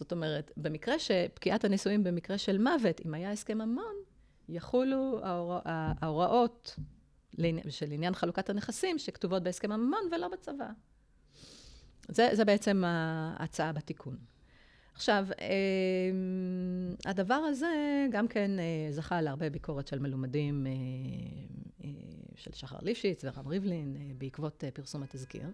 [0.00, 3.94] זאת אומרת, במקרה שפקיעת הנישואים במקרה של מוות, אם היה הסכם ממון,
[4.48, 6.76] יחולו ההורא, ההוראות
[7.68, 10.68] של עניין חלוקת הנכסים שכתובות בהסכם הממון ולא בצבא.
[12.08, 14.16] זה, זה בעצם ההצעה בתיקון.
[14.94, 20.72] עכשיו, אמ, הדבר הזה גם כן אה, זכה להרבה ביקורת של מלומדים אה,
[21.84, 21.90] אה,
[22.36, 25.50] של שחר ליפשיץ ורם ריבלין בעקבות פרסום התזכיר.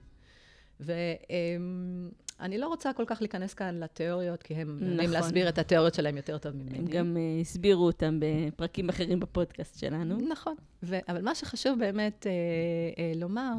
[0.80, 5.10] ואני לא רוצה כל כך להיכנס כאן לתיאוריות, כי הם יודעים נכון.
[5.10, 6.78] להסביר את התיאוריות שלהם יותר טוב ממני.
[6.78, 10.16] הם גם אה, הסבירו אותם בפרקים אחרים בפודקאסט שלנו.
[10.28, 10.54] נכון.
[10.82, 12.32] ו- אבל מה שחשוב באמת אה,
[13.04, 13.52] אה, לומר,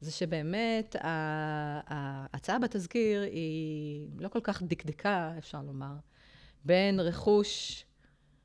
[0.00, 5.94] זה שבאמת ההצעה בתזכיר היא לא כל כך דקדקה, אפשר לומר,
[6.64, 7.84] בין רכוש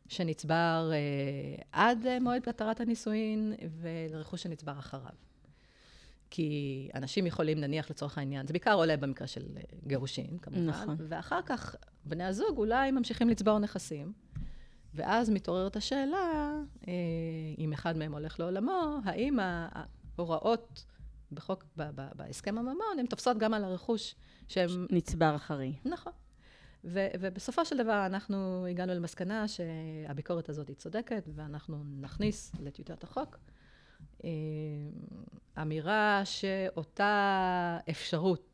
[0.07, 5.30] שנצבר אה, עד מועד התרת הנישואין ולרכוש שנצבר אחריו.
[6.31, 10.95] כי אנשים יכולים, נניח לצורך העניין, זה בעיקר עולה במקרה של אה, גירושין, כמובן, נכון.
[10.99, 14.13] ואחר כך בני הזוג אולי ממשיכים לצבור נכסים.
[14.93, 16.53] ואז מתעוררת השאלה,
[16.87, 16.93] אה,
[17.57, 20.85] אם אחד מהם הולך לעולמו, האם ההוראות
[21.31, 24.15] בחוק, ב- ב- בהסכם הממון, הן תופסות גם על הרכוש
[24.47, 24.87] שהם...
[24.89, 25.75] נצבר אחרי.
[25.85, 26.13] נכון.
[26.83, 33.37] ו- ובסופו של דבר אנחנו הגענו למסקנה שהביקורת הזאת היא צודקת, ואנחנו נכניס לטיוטת החוק
[35.61, 38.51] אמירה שאותה אפשרות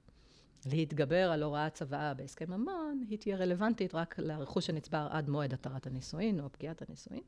[0.66, 5.88] להתגבר על הוראת צוואה בהסכם ממון, היא תהיה רלוונטית רק לרכוש שנצבר עד מועד התרת
[5.88, 7.22] הנישואין או פקיעת הנישואין.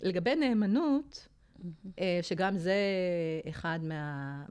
[0.00, 1.28] לגבי נאמנות,
[1.98, 2.76] אה, שגם זה
[3.48, 4.44] אחד מה,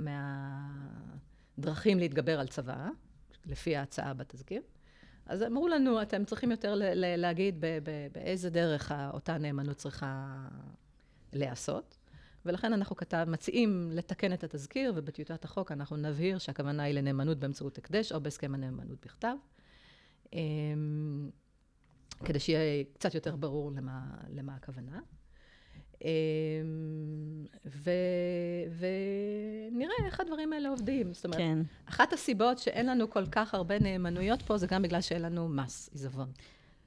[1.58, 2.89] מהדרכים להתגבר על צוואה,
[3.45, 4.62] לפי ההצעה בתזכיר.
[5.25, 7.63] אז אמרו לנו, אתם צריכים יותר להגיד
[8.12, 10.38] באיזה דרך אותה נאמנות צריכה
[11.34, 11.97] להיעשות.
[12.45, 17.77] ולכן אנחנו כתב, מציעים לתקן את התזכיר, ובטיוטת החוק אנחנו נבהיר שהכוונה היא לנאמנות באמצעות
[17.77, 19.36] הקדש או בהסכם הנאמנות בכתב.
[20.34, 21.30] אמ,
[22.25, 24.99] כדי שיהיה קצת יותר ברור למה, למה הכוונה.
[26.01, 26.08] אמ,
[27.65, 27.91] ו,
[28.77, 31.13] ונראה איך הדברים האלה עובדים.
[31.13, 31.60] זאת אומרת, כן.
[31.86, 35.89] אחת הסיבות שאין לנו כל כך הרבה נאמנויות פה, זה גם בגלל שאין לנו מס
[35.93, 36.32] עיזבון.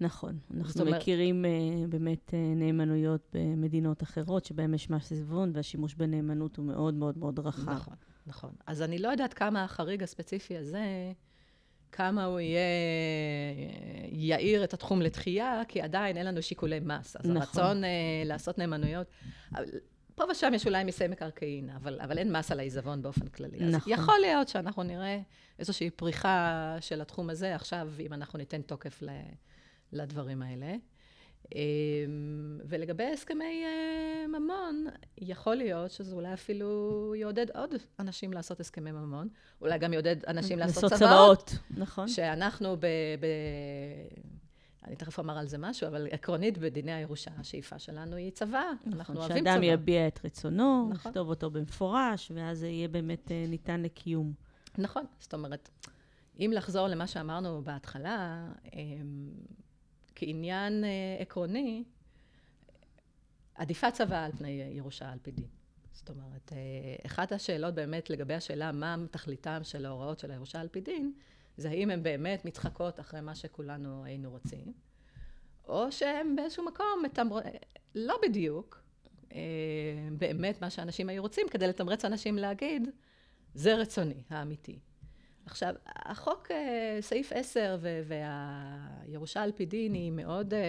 [0.00, 0.38] נכון.
[0.56, 6.56] אנחנו אומרת- מכירים uh, באמת uh, נאמנויות במדינות אחרות, שבהן יש מס עיזבון, והשימוש בנאמנות
[6.56, 7.70] הוא מאוד מאוד מאוד רחב.
[7.72, 7.94] נכון,
[8.26, 8.50] נכון.
[8.66, 11.12] אז אני לא יודעת כמה החריג הספציפי הזה,
[11.92, 12.60] כמה הוא יהיה,
[14.12, 17.16] יאיר את התחום לתחייה, כי עדיין אין לנו שיקולי מס.
[17.16, 17.36] אז נכון.
[17.36, 17.86] הרצון uh,
[18.24, 19.06] לעשות נאמנויות,
[20.14, 23.64] פה ושם יש אולי מיסי מקרקעין, אבל, אבל אין מס על העיזבון באופן כללי.
[23.64, 23.92] אז נכון.
[23.92, 25.20] יכול להיות שאנחנו נראה
[25.58, 29.08] איזושהי פריחה של התחום הזה עכשיו, אם אנחנו ניתן תוקף ל,
[29.94, 30.76] לדברים האלה.
[31.54, 34.86] אמ, ולגבי הסכמי אה, ממון,
[35.18, 39.28] יכול להיות שזה אולי אפילו יעודד עוד אנשים לעשות הסכמי ממון,
[39.60, 42.08] אולי גם יעודד אנשים לעשות צוואות, נכון.
[42.08, 42.86] שאנחנו ב...
[43.20, 43.26] ב...
[44.86, 48.70] אני תכף אומר על זה משהו, אבל עקרונית בדיני הירושה, השאיפה שלנו היא צוואה.
[48.86, 49.64] אנחנו נכון, אוהבים שאדם צבא.
[49.66, 51.10] יביע את רצונו, נכון.
[51.10, 54.32] יכתוב אותו במפורש, ואז זה יהיה באמת אה, ניתן לקיום.
[54.78, 55.70] נכון, זאת אומרת,
[56.40, 59.30] אם לחזור למה שאמרנו בהתחלה, אמ,
[60.14, 61.84] כעניין אה, עקרוני,
[63.54, 65.48] עדיפה צוואה על פני ירושה על פי דין.
[65.92, 70.68] זאת אומרת, אה, אחת השאלות באמת לגבי השאלה מה תכליתם של ההוראות של הירושה על
[70.68, 71.12] פי דין,
[71.56, 74.72] זה האם הן באמת מתחקות אחרי מה שכולנו היינו רוצים,
[75.68, 77.38] או שהן באיזשהו מקום מתמר...
[77.94, 78.82] לא בדיוק,
[79.32, 79.40] אה,
[80.18, 82.88] באמת מה שאנשים היו רוצים, כדי לתמרץ אנשים להגיד,
[83.54, 84.78] זה רצוני, האמיתי.
[85.46, 88.00] עכשיו, החוק, אה, סעיף 10 ו-
[89.06, 90.60] והירושה על פי דין היא מאוד, אה,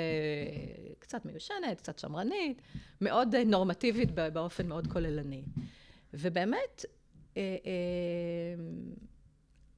[0.99, 2.61] קצת מיושנת, קצת שמרנית,
[3.01, 5.43] מאוד אה, נורמטיבית באופן מאוד כוללני.
[6.13, 6.85] ובאמת,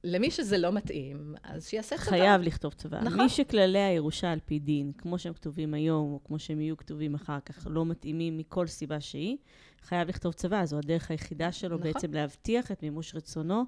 [0.04, 2.04] למי שזה לא מתאים, אז שיעשה צבא.
[2.04, 3.02] חייב לכתוב צוואה.
[3.02, 3.20] נכון.
[3.20, 7.14] מי שכללי הירושה על פי דין, כמו שהם כתובים היום, או כמו שהם יהיו כתובים
[7.14, 9.36] אחר כך, לא מתאימים מכל סיבה שהיא,
[9.82, 10.66] חייב לכתוב צוואה.
[10.66, 11.92] זו הדרך היחידה שלו נכון.
[11.92, 13.64] בעצם להבטיח את מימוש רצונו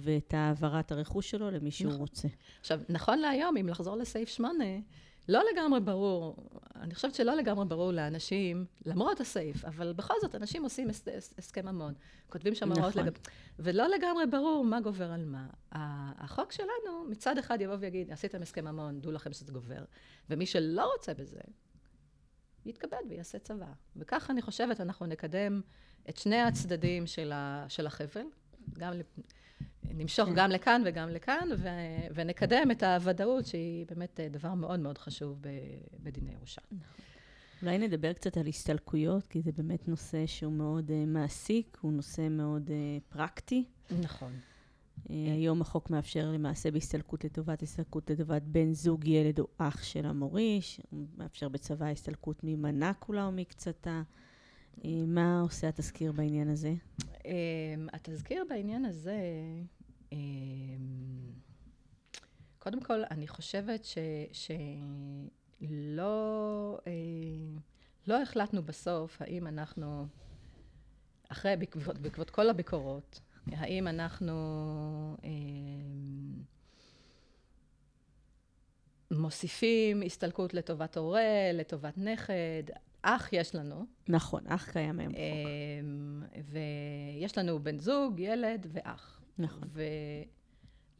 [0.00, 2.00] ואת העברת הרכוש שלו למי שהוא נכון.
[2.00, 2.28] רוצה.
[2.60, 4.64] עכשיו, נכון להיום, אם לחזור לסעיף 8,
[5.28, 6.36] לא לגמרי ברור,
[6.76, 11.34] אני חושבת שלא לגמרי ברור לאנשים, למרות הסעיף, אבל בכל זאת, אנשים עושים הס- הס-
[11.38, 11.94] הסכם ממון,
[12.28, 13.02] כותבים שם הוראות נכון.
[13.04, 13.18] לגבי...
[13.58, 15.46] ולא לגמרי ברור מה גובר על מה.
[15.72, 19.84] החוק שלנו, מצד אחד יבוא ויגיד, עשיתם הסכם ממון, דעו לכם שזה גובר,
[20.30, 21.40] ומי שלא רוצה בזה,
[22.66, 23.66] יתכבד ויעשה צבא.
[23.96, 25.60] וכך אני חושבת, אנחנו נקדם
[26.08, 28.24] את שני הצדדים של, ה- של החבל,
[28.78, 28.92] גם
[29.94, 30.34] נמשוך כן.
[30.36, 31.68] גם לכאן וגם לכאן, ו-
[32.14, 35.48] ונקדם את הוודאות, שהיא באמת אה, דבר מאוד מאוד חשוב ב-
[36.02, 36.60] בדיני ירושה.
[37.62, 42.28] אולי נדבר קצת על הסתלקויות, כי זה באמת נושא שהוא מאוד uh, מעסיק, הוא נושא
[42.30, 42.72] מאוד uh,
[43.12, 43.64] פרקטי.
[44.02, 44.32] נכון.
[44.96, 50.06] Uh, היום החוק מאפשר למעשה בהסתלקות לטובת הסתלקות לטובת בן זוג, ילד או אח של
[50.06, 54.02] המוריש, הוא מאפשר בצבא הסתלקות ממנה כולה או מקצתה.
[54.78, 56.74] Uh, מה עושה התזכיר בעניין הזה?
[57.92, 59.18] התזכיר בעניין הזה,
[60.10, 60.14] um,
[62.58, 63.98] קודם כל, אני חושבת ש,
[65.62, 67.60] שלא uh,
[68.06, 70.06] לא החלטנו בסוף האם אנחנו,
[71.28, 73.20] אחרי, בעקבות, בעקבות כל הביקורות,
[73.52, 74.32] האם אנחנו
[75.24, 75.30] אה,
[79.10, 82.62] מוסיפים הסתלקות לטובת הורה, לטובת נכד,
[83.08, 83.86] אח יש לנו.
[84.08, 85.22] נכון, אח קיים היום בחוק.
[86.34, 86.42] אה,
[87.22, 89.20] ויש לנו בן זוג, ילד ואח.
[89.38, 89.68] נכון.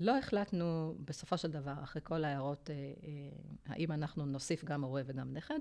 [0.01, 3.11] ולא החלטנו, בסופו של דבר, אחרי כל ההערות, אה, אה,
[3.67, 5.59] האם אנחנו נוסיף גם הורה וגם נכד,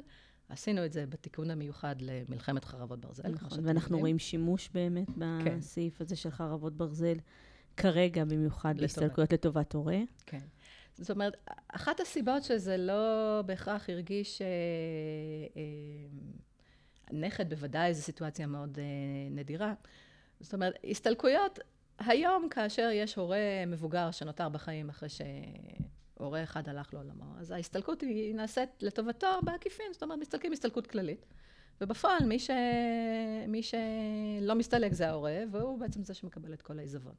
[0.50, 3.28] עשינו את זה בתיקון המיוחד למלחמת חרבות ברזל.
[3.28, 4.00] נכון, ואנחנו.
[4.00, 5.58] רואים שימוש באמת כן.
[5.58, 7.18] בסעיף הזה של חרבות ברזל,
[7.78, 8.78] כרגע במיוחד.
[8.78, 10.00] בהסתלקויות לטובת הורה.
[10.26, 10.40] כן.
[10.98, 14.42] זאת אומרת, אחת הסיבות שזה לא בהכרח הרגיש...
[14.42, 14.48] אה,
[15.58, 15.62] אה,
[17.12, 18.84] נכד בוודאי זו סיטואציה מאוד אה,
[19.32, 19.74] נדירה.
[20.40, 21.60] זאת אומרת, הסתלקויות,
[22.00, 28.36] היום כאשר יש הורה מבוגר שנותר בחיים אחרי שהורה אחד הלך לעולמו, אז ההסתלקות היא
[28.36, 31.26] נעשית לטובתו בעקיפין, זאת אומרת, מסתלקים הסתלקות כללית.
[31.82, 32.50] ובפועל, מי, ש...
[33.48, 37.14] מי שלא מסתלק זה ההורה, והוא בעצם זה שמקבל את כל העיזבון.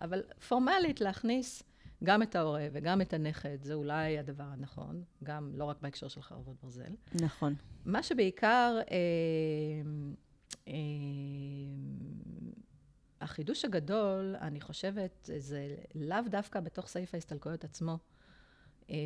[0.00, 1.62] אבל פורמלית להכניס
[2.02, 6.22] גם את ההורה וגם את הנכד, זה אולי הדבר הנכון, גם לא רק בהקשר של
[6.22, 6.92] חרבות ברזל.
[7.14, 7.54] נכון.
[7.84, 8.96] מה שבעיקר, אה,
[10.68, 10.74] אה,
[13.20, 17.98] החידוש הגדול, אני חושבת, זה לאו דווקא בתוך סעיף ההסתלקויות עצמו.
[18.90, 18.96] אה,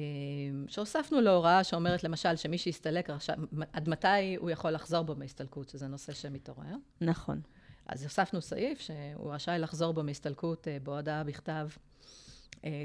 [0.68, 3.36] שהוספנו לו הוראה שאומרת למשל שמי שהסתלק, עכשיו,
[3.72, 6.74] עד מתי הוא יכול לחזור בו מהסתלקות, שזה נושא שמתעורר.
[7.00, 7.40] נכון.
[7.86, 11.68] אז הוספנו סעיף שהוא רשאי לחזור בו מהסתלקות אה, בהודעה בכתב,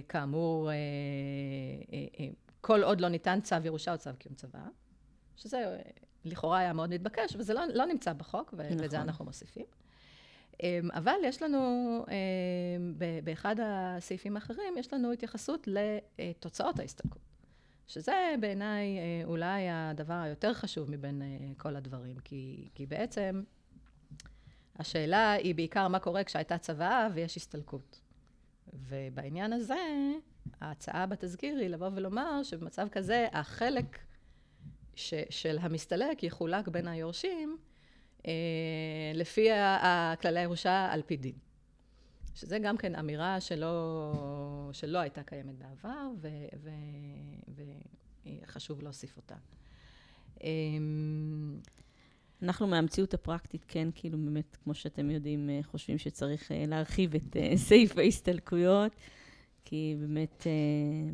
[0.10, 0.76] כאמור, אה,
[1.94, 2.28] אה, אה,
[2.62, 4.68] כל עוד לא ניתן צו ירושה או צו קיום צוואה,
[5.36, 5.82] שזה אה,
[6.26, 8.82] לכאורה היה מאוד מתבקש, וזה לא, לא נמצא בחוק, ו- נכון.
[8.82, 9.66] ואת זה אנחנו מוסיפים.
[10.64, 11.60] אה, אבל יש לנו,
[12.10, 15.68] אה, באחד הסעיפים האחרים, יש לנו התייחסות
[16.18, 17.32] לתוצאות ההסתלקות.
[17.88, 23.44] שזה בעיניי אה, אולי הדבר היותר חשוב מבין אה, כל הדברים, כי, כי בעצם
[24.76, 28.02] השאלה היא בעיקר מה קורה כשהייתה צוואה ויש הסתלקות.
[28.74, 29.76] ובעניין הזה,
[30.62, 34.00] ההצעה בתזכיר היא לבוא ולומר שבמצב כזה, החלק
[34.96, 37.58] ש, של המסתלק יחולק בין היורשים
[38.28, 38.32] אה,
[39.14, 39.48] לפי
[40.22, 41.36] כללי הירושה על פי דין.
[42.36, 47.66] שזה גם כן אמירה שלא, שלא הייתה קיימת בעבר, ו- ו-
[48.44, 49.36] וחשוב להוסיף אותה.
[50.44, 51.60] אמ,
[52.44, 57.38] אנחנו מהמציאות הפרקטית, כן, כאילו באמת, כמו שאתם יודעים, אה, חושבים שצריך אה, להרחיב את
[57.38, 58.92] אה, סעיף ההסתלקויות,
[59.66, 60.48] כי באמת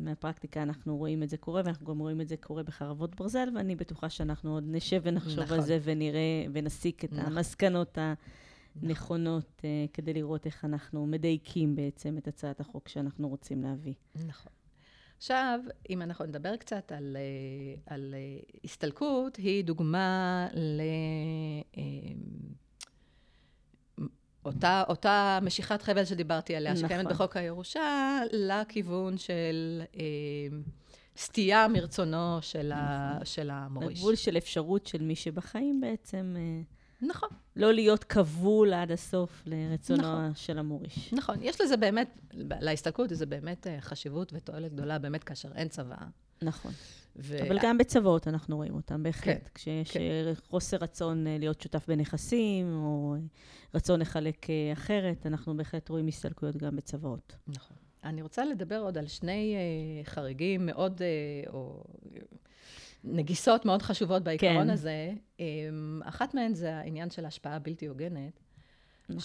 [0.00, 3.76] מהפרקטיקה אנחנו רואים את זה קורה, ואנחנו גם רואים את זה קורה בחרבות ברזל, ואני
[3.76, 5.58] בטוחה שאנחנו עוד נשב ונחשוב נכון.
[5.58, 7.32] על זה ונראה ונסיק את נכון.
[7.32, 7.98] המסקנות
[8.82, 13.94] הנכונות אה, כדי לראות איך אנחנו מדייקים בעצם את הצעת החוק שאנחנו רוצים להביא.
[14.26, 14.52] נכון.
[15.18, 20.80] עכשיו, אם אנחנו נדבר קצת על, אה, על אה, הסתלקות, היא דוגמה ל...
[21.76, 21.82] אה,
[24.44, 26.84] אותה, אותה משיכת חבל שדיברתי עליה, נכון.
[26.84, 30.02] שקיימת בחוק הירושה, לכיוון של אה,
[31.16, 33.26] סטייה מרצונו של, ה, נכון.
[33.26, 33.98] של המוריש.
[33.98, 36.62] לגבול של אפשרות של מי שבחיים בעצם, אה,
[37.02, 40.34] נכון, לא להיות כבול עד הסוף לרצונו נכון.
[40.34, 41.12] של המוריש.
[41.12, 41.36] נכון.
[41.40, 42.18] יש לזה באמת,
[42.60, 46.06] להסתלקות זה באמת אה, חשיבות ותועלת גדולה, באמת כאשר אין צוואה.
[46.42, 46.72] נכון.
[47.16, 47.46] ו...
[47.48, 49.42] אבל גם בצוואות אנחנו רואים אותם, בהחלט.
[49.44, 50.00] כן, כשיש כן.
[50.00, 53.16] אה, חוסר רצון אה, להיות שותף בנכסים, או
[53.74, 57.36] רצון לחלק אחרת, אנחנו בהחלט רואים הסתלקויות גם בצוואות.
[57.46, 57.76] נכון.
[58.04, 59.56] אני רוצה לדבר עוד על שני
[60.04, 61.02] חריגים מאוד,
[61.52, 61.84] או
[63.04, 64.70] נגיסות מאוד חשובות בעיקרון כן.
[64.70, 65.12] הזה.
[65.36, 65.40] Um,
[66.08, 68.40] אחת מהן זה העניין של ההשפעה הבלתי הוגנת,
[69.08, 69.20] נכון.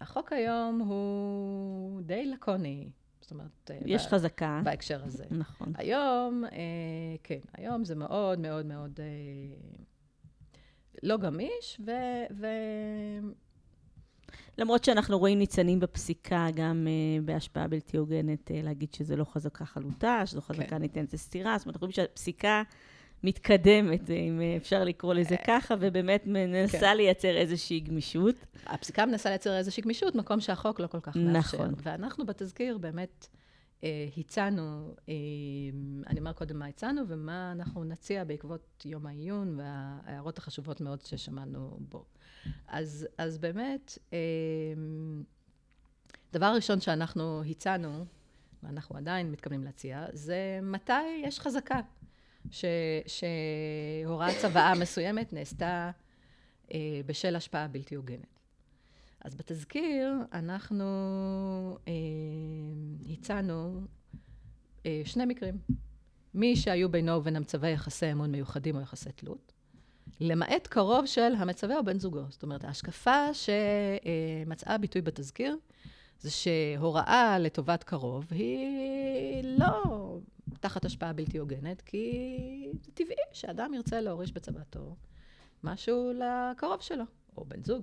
[0.00, 4.60] שהחוק היום הוא די לקוני, זאת אומרת, אה, יש ב- חזקה.
[4.64, 5.24] בהקשר הזה.
[5.30, 5.72] נכון.
[5.76, 6.50] היום, אה,
[7.22, 9.56] כן, היום זה מאוד מאוד מאוד אה,
[11.02, 11.90] לא גמיש, ו...
[12.30, 12.46] ו...
[14.58, 19.64] למרות שאנחנו רואים ניצנים בפסיקה, גם uh, בהשפעה בלתי הוגנת, uh, להגיד שזה לא חזקה
[19.64, 20.78] חלוטה, שזו חזקה כן.
[20.78, 21.58] ניתנת לסתירה.
[21.58, 22.62] זאת אומרת, אנחנו רואים שהפסיקה
[23.24, 26.96] מתקדמת, אם uh, אפשר לקרוא לזה ככה, ובאמת מנסה כן.
[26.96, 28.34] לייצר איזושהי גמישות.
[28.66, 31.58] הפסיקה מנסה לייצר איזושהי גמישות, מקום שהחוק לא כל כך מאפשר.
[31.58, 31.74] נכון.
[31.82, 33.28] ואנחנו בתזכיר באמת
[33.84, 35.14] אה, הצענו, אה,
[36.06, 41.76] אני אומר קודם מה הצענו ומה אנחנו נציע בעקבות יום העיון וההערות החשובות מאוד ששמענו
[41.80, 42.04] בו.
[42.68, 44.18] אז, אז באמת, אה,
[46.32, 48.04] דבר ראשון שאנחנו הצענו,
[48.62, 51.80] ואנחנו עדיין מתכוונים להציע, זה מתי יש חזקה
[52.50, 52.64] ש,
[53.06, 55.90] שהוראת צוואה מסוימת נעשתה
[56.74, 58.40] אה, בשל השפעה בלתי הוגנת.
[59.24, 60.84] אז בתזכיר אנחנו
[61.88, 61.92] אה,
[63.12, 63.80] הצענו
[64.86, 65.58] אה, שני מקרים.
[66.34, 69.52] מי שהיו בינו ובין המצווה יחסי אמון מיוחדים או יחסי תלות,
[70.20, 72.22] למעט קרוב של המצווה או בן זוגו.
[72.28, 75.56] זאת אומרת, ההשקפה שמצאה ביטוי בתזכיר,
[76.20, 80.18] זה שהוראה לטובת קרוב היא לא
[80.60, 84.96] תחת השפעה בלתי הוגנת, כי זה טבעי שאדם ירצה להוריש בצוואתו
[85.64, 87.04] משהו לקרוב שלו,
[87.36, 87.82] או בן זוג.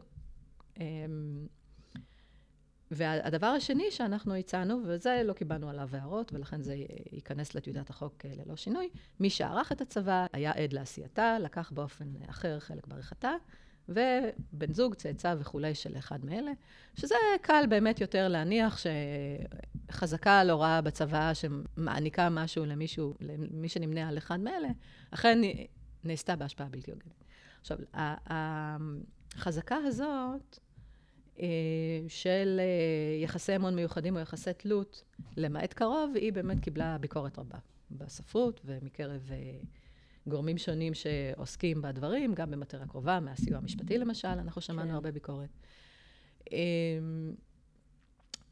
[2.91, 6.75] והדבר השני שאנחנו הצענו, וזה לא קיבלנו עליו הערות, ולכן זה
[7.11, 12.05] ייכנס לטיוטת החוק אה, ללא שינוי, מי שערך את הצבא היה עד לעשייתה, לקח באופן
[12.29, 13.31] אחר חלק בעריכתה,
[13.89, 16.51] ובן זוג, צאצא וכולי של אחד מאלה,
[16.95, 18.77] שזה קל באמת יותר להניח
[19.89, 24.69] שחזקה על הוראה בצבא שמעניקה משהו למישהו, למי שנמנה על אחד מאלה,
[25.11, 25.39] אכן
[26.03, 27.23] נעשתה בהשפעה בלתי הוגנת.
[27.61, 27.77] עכשיו,
[29.35, 30.59] החזקה הזאת,
[32.07, 35.03] של אה, יחסי אמון מיוחדים או יחסי תלות,
[35.37, 37.57] למעט קרוב, היא באמת קיבלה ביקורת רבה
[37.91, 39.59] בספרות ומקרב אה,
[40.27, 44.95] גורמים שונים שעוסקים בדברים, גם במטרה קרובה, מהסיוע המשפטי למשל, אנחנו שמענו כן.
[44.95, 45.49] הרבה ביקורת.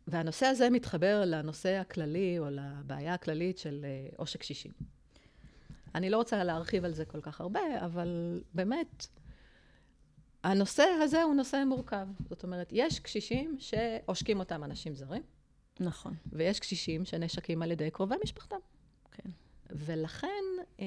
[0.07, 3.86] והנושא הזה מתחבר לנושא הכללי, או לבעיה הכללית של
[4.17, 4.71] עושק קשישים.
[5.95, 9.07] אני לא רוצה להרחיב על זה כל כך הרבה, אבל באמת,
[10.45, 12.07] הנושא הזה הוא נושא מורכב.
[12.29, 15.23] זאת אומרת, יש קשישים שעושקים אותם אנשים זרים.
[15.79, 16.13] נכון.
[16.31, 18.55] ויש קשישים שנשקים על ידי קרובי משפחתם.
[19.11, 19.29] כן.
[19.69, 20.43] ולכן,
[20.79, 20.85] אה,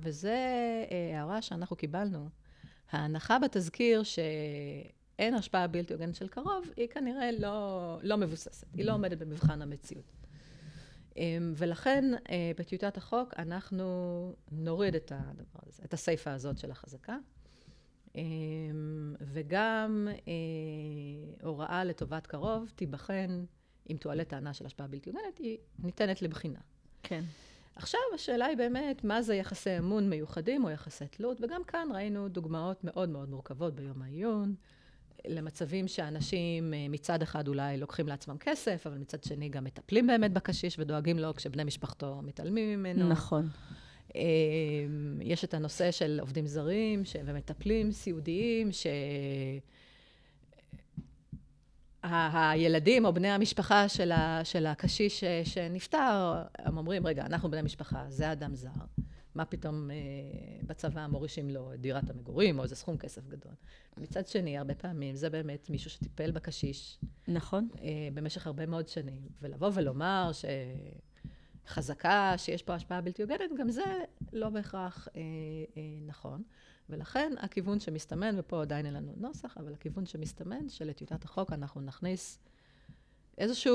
[0.00, 2.28] וזו אה, הערה שאנחנו קיבלנו,
[2.90, 8.92] ההנחה בתזכיר שאין השפעה בלתי הוגנת של קרוב, היא כנראה לא, לא מבוססת, היא לא
[8.92, 10.12] עומדת במבחן המציאות.
[11.16, 12.04] אה, ולכן,
[12.58, 13.86] בטיוטת החוק אנחנו
[14.52, 17.16] נוריד את הדבר הזה, את הסיפה הזאת של החזקה.
[18.14, 20.32] אמ, וגם אה,
[21.46, 23.44] הוראה לטובת קרוב תיבחן,
[23.90, 26.58] אם תועלה טענה של השפעה בלתי הוגנת, היא ניתנת לבחינה.
[27.02, 27.24] כן.
[27.76, 32.28] עכשיו השאלה היא באמת, מה זה יחסי אמון מיוחדים או יחסי תלות, וגם כאן ראינו
[32.28, 34.54] דוגמאות מאוד מאוד מורכבות ביום העיון,
[35.26, 40.32] למצבים שאנשים אה, מצד אחד אולי לוקחים לעצמם כסף, אבל מצד שני גם מטפלים באמת
[40.32, 43.08] בקשיש ודואגים לו כשבני משפחתו מתעלמים ממנו.
[43.08, 43.48] נכון.
[44.14, 48.86] אמ, יש את הנושא של עובדים זרים ומטפלים סיעודיים, ש...
[52.02, 58.04] הילדים או בני המשפחה של, ה, של הקשיש שנפטר, הם אומרים, רגע, אנחנו בני משפחה,
[58.08, 58.70] זה אדם זר.
[59.34, 59.96] מה פתאום אה,
[60.62, 63.52] בצבא מורישים לו את דירת המגורים או איזה סכום כסף גדול.
[63.96, 66.98] מצד שני, הרבה פעמים זה באמת מישהו שטיפל בקשיש.
[67.28, 67.68] נכון.
[67.82, 69.22] אה, במשך הרבה מאוד שנים.
[69.42, 70.44] ולבוא ולומר ש...
[71.66, 75.20] חזקה שיש פה השפעה בלתי הוגנת, גם זה לא בהכרח אה,
[75.76, 76.42] אה, נכון.
[76.90, 82.38] ולכן הכיוון שמסתמן, ופה עדיין אין לנו נוסח, אבל הכיוון שמסתמן, שלטיוטת החוק אנחנו נכניס
[83.38, 83.72] איזושהי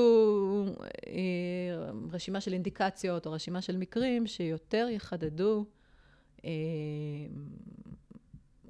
[1.06, 5.64] אה, רשימה של אינדיקציות או רשימה של מקרים שיותר יחדדו
[6.44, 6.50] אה,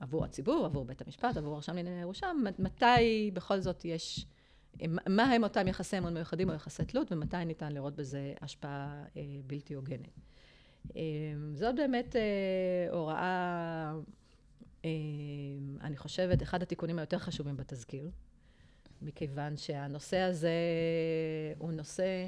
[0.00, 2.26] עבור הציבור, עבור בית המשפט, עבור הרשם לענייני ירושה,
[2.58, 4.26] מתי בכל זאת יש...
[5.08, 9.22] מה הם אותם יחסי אמון מיוחדים או יחסי תלות, ומתי ניתן לראות בזה השפעה אה,
[9.46, 10.20] בלתי הוגנת.
[10.96, 11.02] אה,
[11.54, 12.20] זאת באמת אה,
[12.90, 13.92] הוראה,
[14.84, 14.90] אה,
[15.80, 18.10] אני חושבת, אחד התיקונים היותר חשובים בתזכיר,
[19.02, 20.52] מכיוון שהנושא הזה
[21.58, 22.26] הוא נושא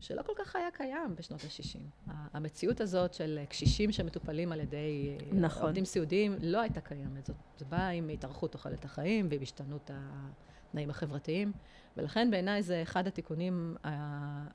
[0.00, 2.10] שלא כל כך היה קיים בשנות ה-60.
[2.32, 5.62] המציאות הזאת של קשישים שמטופלים על ידי אה, נכון.
[5.62, 7.26] עובדים סיעודיים לא הייתה קיימת.
[7.26, 10.28] זאת, זה בא עם התארכות תוחלת החיים ועם השתנות ה...
[10.76, 11.52] התנאים החברתיים,
[11.96, 13.76] ולכן בעיניי זה אחד התיקונים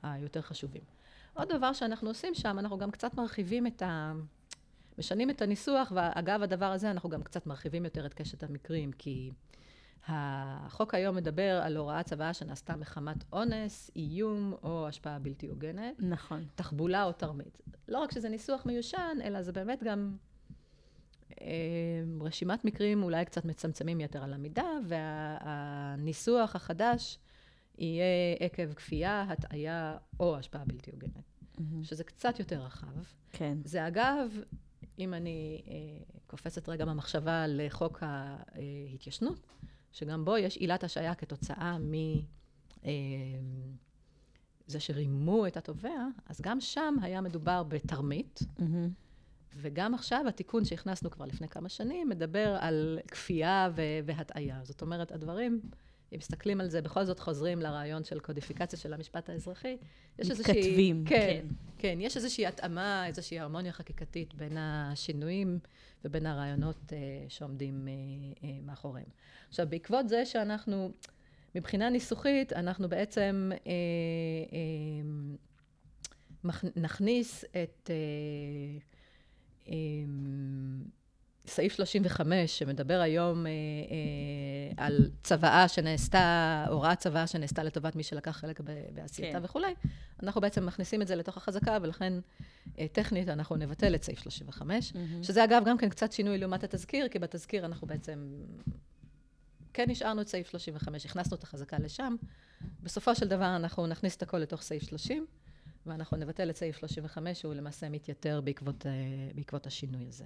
[0.02, 0.82] היותר חשובים.
[1.34, 4.12] עוד דבר שאנחנו עושים שם, אנחנו גם קצת מרחיבים את ה...
[4.98, 9.30] משנים את הניסוח, ואגב הדבר הזה אנחנו גם קצת מרחיבים יותר את קשת המקרים, כי
[10.06, 15.94] החוק היום מדבר על הוראת צוואה שנעשתה מחמת אונס, איום או השפעה בלתי הוגנת.
[15.98, 16.44] נכון.
[16.54, 17.58] תחבולה או תרמית.
[17.88, 20.16] לא רק שזה ניסוח מיושן, אלא זה באמת גם
[22.20, 27.18] רשימת מקרים אולי קצת מצמצמים יתר על המידה, והניסוח החדש
[27.78, 31.12] יהיה עקב כפייה, הטעיה או השפעה בלתי הוגנת,
[31.56, 31.62] mm-hmm.
[31.82, 32.86] שזה קצת יותר רחב.
[33.30, 33.58] כן.
[33.64, 34.30] זה אגב,
[34.98, 35.72] אם אני אה,
[36.26, 39.46] קופצת רגע במחשבה לחוק ההתיישנות,
[39.92, 41.92] שגם בו יש עילת השעיה כתוצאה מ...
[42.84, 42.90] אה,
[44.66, 48.62] זה שרימו את התובע, אז גם שם היה מדובר בתרמית, mm-hmm.
[49.56, 53.70] וגם עכשיו התיקון שהכנסנו כבר לפני כמה שנים מדבר על כפייה
[54.04, 54.60] והטעיה.
[54.62, 55.60] זאת אומרת, הדברים,
[56.12, 59.76] אם מסתכלים על זה, בכל זאת חוזרים לרעיון של קודיפיקציה של המשפט האזרחי.
[60.18, 60.60] יש איזושהי...
[60.60, 61.16] מתכתבים, כן.
[61.18, 61.46] כן.
[61.78, 65.58] כן, יש איזושהי התאמה, איזושהי הרמוניה חקיקתית בין השינויים
[66.04, 66.92] ובין הרעיונות uh,
[67.28, 69.08] שעומדים uh, uh, מאחוריהם.
[69.48, 70.90] עכשיו, בעקבות זה שאנחנו,
[71.54, 73.58] מבחינה ניסוחית, אנחנו בעצם uh,
[76.44, 77.90] uh, נכניס את...
[77.90, 78.91] אמ,
[81.46, 88.30] סעיף 35, שמדבר היום אה, אה, על צוואה שנעשתה, הוראת צוואה שנעשתה לטובת מי שלקח
[88.30, 88.60] חלק
[88.94, 89.44] בעשייתה כן.
[89.44, 89.74] וכולי,
[90.22, 92.12] אנחנו בעצם מכניסים את זה לתוך החזקה, ולכן
[92.78, 94.96] אה, טכנית אנחנו נבטל את סעיף 35, mm-hmm.
[95.22, 98.28] שזה אגב גם כן קצת שינוי לעומת התזכיר, כי בתזכיר אנחנו בעצם
[99.72, 102.16] כן השארנו את סעיף 35, הכנסנו את החזקה לשם.
[102.82, 105.26] בסופו של דבר אנחנו נכניס את הכל לתוך סעיף 30.
[105.86, 108.92] ואנחנו נבטל את סעיף 35, שהוא למעשה מתייתר בעקבות, אה,
[109.34, 110.24] בעקבות השינוי הזה.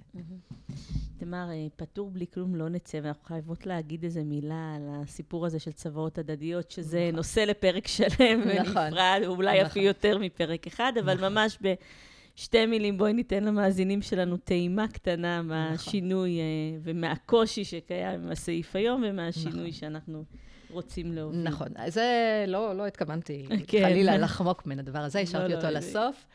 [1.17, 5.59] תמר, אה, פטור בלי כלום לא נצא, ואנחנו חייבות להגיד איזה מילה על הסיפור הזה
[5.59, 7.15] של צוואות הדדיות, שזה נכון.
[7.15, 9.65] נושא לפרק שלם נכון, ונפרד, אולי נכון.
[9.65, 11.33] אפילו יותר מפרק אחד, אבל נכון.
[11.33, 15.47] ממש בשתי מילים, בואי ניתן למאזינים שלנו טעימה קטנה נכון.
[15.49, 16.81] מהשינוי נכון.
[16.83, 19.71] ומהקושי שקיים עם הסעיף היום, ומהשינוי נכון.
[19.71, 20.23] שאנחנו...
[20.69, 21.43] רוצים להוביל.
[21.43, 21.67] נכון.
[21.87, 22.05] זה
[22.47, 23.83] לא, לא התכוונתי כן.
[23.83, 26.25] חלילה לחמוק מן הדבר הזה, השארתי לא, אותו לא, לסוף.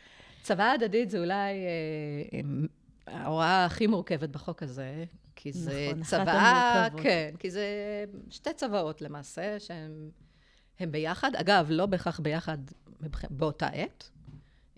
[0.43, 1.55] צוואה הדדית זה אולי
[2.33, 2.41] אה,
[3.07, 5.05] ההוראה הכי מורכבת בחוק הזה,
[5.37, 7.67] כי זה נכון, צוואה, כן, כי זה
[8.31, 10.11] שתי צוואות למעשה, שהן
[10.91, 11.31] ביחד.
[11.37, 12.59] אגב, לא בהכרח ביחד
[13.31, 14.11] באותה עת.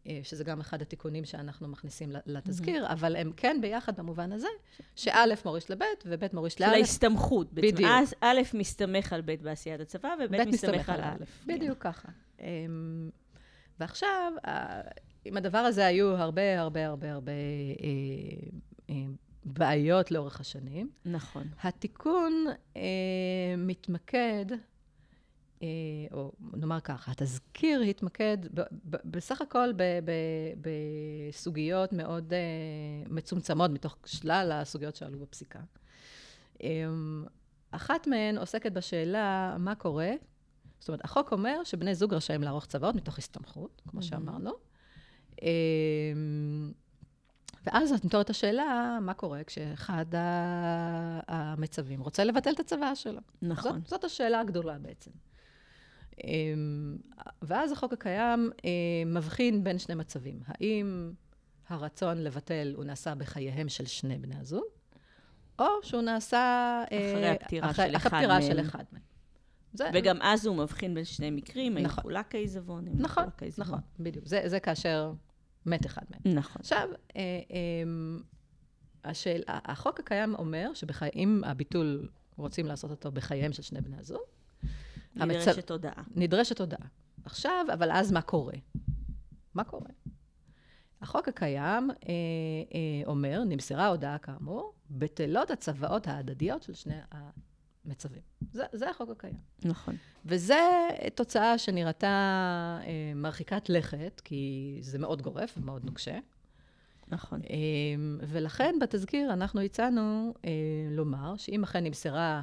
[0.07, 2.93] אה, שזה גם אחד התיקונים שאנחנו מכניסים לתזכיר, mm-hmm.
[2.93, 4.49] אבל הם כן ביחד במובן הזה,
[4.97, 6.67] שא' מוריש לב' וב' מוריש לא'.
[6.67, 7.53] של ההסתמכות.
[7.53, 7.91] בדיוק.
[7.93, 11.25] אז א' מסתמך על ב' בעשיית הצבא, וב' מסתמך על א'.
[11.47, 12.09] בדיוק ככה.
[12.41, 13.11] אמ,
[13.81, 14.33] ועכשיו,
[15.25, 17.37] עם הדבר הזה היו הרבה, הרבה, הרבה, הרבה אה,
[18.91, 18.95] אה,
[19.45, 20.91] בעיות לאורך השנים.
[21.05, 21.49] נכון.
[21.63, 22.47] התיקון
[23.59, 24.47] מתמקד
[26.13, 28.39] או נאמר ככה, התזכיר התמקד
[28.85, 29.69] בסך הכל
[30.61, 32.39] בסוגיות מאוד אה,
[33.11, 35.61] מצומצמות מתוך שלל הסוגיות שעלו בפסיקה.
[36.63, 37.25] אמ,
[37.71, 40.13] אחת מהן עוסקת בשאלה מה קורה,
[40.79, 44.51] זאת אומרת, החוק אומר שבני זוג רשאים לערוך צוואות מתוך הסתמכות, כמו שאמרנו.
[45.43, 46.73] אמ,
[47.67, 50.07] ואז את מתוארת השאלה, מה קורה כשאחד
[51.29, 53.21] המצווים רוצה לבטל את הצוואה שלו.
[53.43, 53.73] נכון.
[53.81, 55.11] זאת, זאת השאלה הגדולה בעצם.
[56.25, 56.97] אמ,
[57.43, 58.71] ואז החוק הקיים אה,
[59.07, 60.41] מבחין בין שני מצבים.
[60.47, 61.13] האם
[61.69, 64.65] הרצון לבטל הוא נעשה בחייהם של שני בני הזוג,
[65.59, 66.39] או שהוא נעשה...
[66.93, 68.43] אה, אחרי הפטירה אחרי, של אחרי אחד מהם.
[68.43, 69.03] של אחד מהם.
[69.73, 69.91] זה...
[69.95, 72.03] וגם אז הוא מבחין בין שני מקרים, האם נכון.
[72.03, 73.67] חולק העיזבון, האם נכון, חולק העיזבון.
[73.67, 74.27] נכון, בדיוק.
[74.27, 75.13] זה, זה כאשר
[75.67, 76.37] מת אחד מהם.
[76.37, 76.57] נכון.
[76.61, 77.61] עכשיו, אה, אה,
[79.05, 84.21] השאל, החוק הקיים אומר שאם הביטול, רוצים לעשות אותו בחייהם של שני בני הזוג,
[85.17, 85.73] נדרשת המצב...
[85.73, 86.03] הודעה.
[86.15, 86.87] נדרשת הודעה.
[87.25, 88.55] עכשיו, אבל אז מה קורה?
[89.55, 89.91] מה קורה?
[91.01, 91.97] החוק הקיים אה,
[92.75, 96.95] אה, אומר, נמסרה הודעה כאמור, בטלות הצוואות ההדדיות של שני
[97.85, 98.23] המצווים.
[98.53, 99.37] זה, זה החוק הקיים.
[99.65, 99.97] נכון.
[100.25, 102.07] וזה תוצאה שנראתה
[102.87, 106.19] אה, מרחיקת לכת, כי זה מאוד גורף ומאוד נוקשה.
[107.09, 107.41] נכון.
[107.51, 107.57] אה,
[108.21, 110.51] ולכן בתזכיר אנחנו הצענו אה,
[110.91, 112.43] לומר שאם אכן נמסרה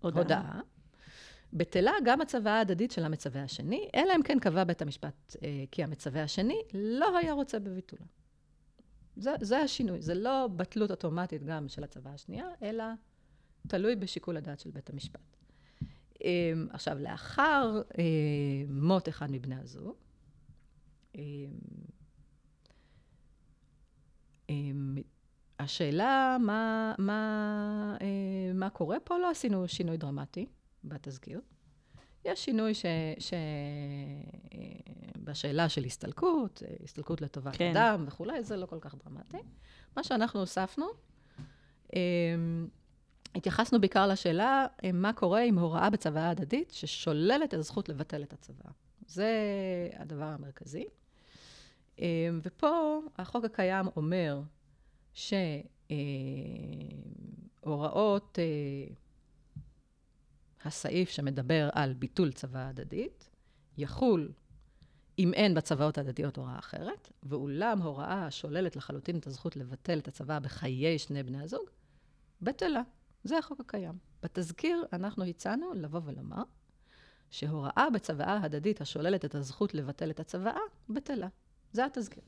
[0.00, 0.60] הודעה, הודעה
[1.54, 5.84] בטלה גם הצוואה ההדדית של המצווה השני, אלא אם כן קבע בית המשפט אה, כי
[5.84, 8.04] המצווה השני לא היה רוצה בביטולה.
[9.16, 12.84] זה, זה השינוי, זה לא בטלות אוטומטית גם של הצוואה השנייה, אלא
[13.68, 15.36] תלוי בשיקול הדעת של בית המשפט.
[16.24, 18.04] אה, עכשיו, לאחר אה,
[18.68, 19.94] מות אחד מבני הזוג,
[21.16, 21.20] אה,
[24.50, 24.54] אה,
[25.58, 30.46] השאלה מה, מה, אה, מה קורה פה, לא עשינו שינוי דרמטי.
[30.84, 31.40] בתזכיר.
[32.24, 32.84] יש שינוי ש...
[33.18, 33.34] ש...
[35.24, 37.70] בשאלה של הסתלקות, הסתלקות לטובת כן.
[37.76, 39.38] אדם וכולי, זה לא כל כך דרמטי.
[39.96, 40.86] מה שאנחנו הוספנו,
[41.94, 42.68] אמ,
[43.34, 48.70] התייחסנו בעיקר לשאלה מה קורה עם הוראה בצוואה הדדית ששוללת את הזכות לבטל את הצוואה.
[49.06, 49.30] זה
[49.96, 50.84] הדבר המרכזי.
[51.98, 52.04] אמ,
[52.42, 54.40] ופה החוק הקיים אומר
[57.52, 58.44] שהוראות אה,
[60.64, 63.30] הסעיף שמדבר על ביטול צוואה הדדית,
[63.78, 64.32] יחול
[65.18, 70.40] אם אין בצוואות ההדדיות הוראה אחרת, ואולם הוראה השוללת לחלוטין את הזכות לבטל את הצוואה
[70.40, 71.70] בחיי שני בני הזוג,
[72.42, 72.82] בטלה.
[73.24, 73.98] זה החוק הקיים.
[74.22, 76.42] בתזכיר אנחנו הצענו לבוא ולומר
[77.30, 81.28] שהוראה בצוואה הדדית השוללת את הזכות לבטל את הצוואה, בטלה.
[81.72, 82.22] זה התזכיר.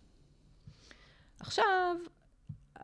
[1.40, 1.96] עכשיו,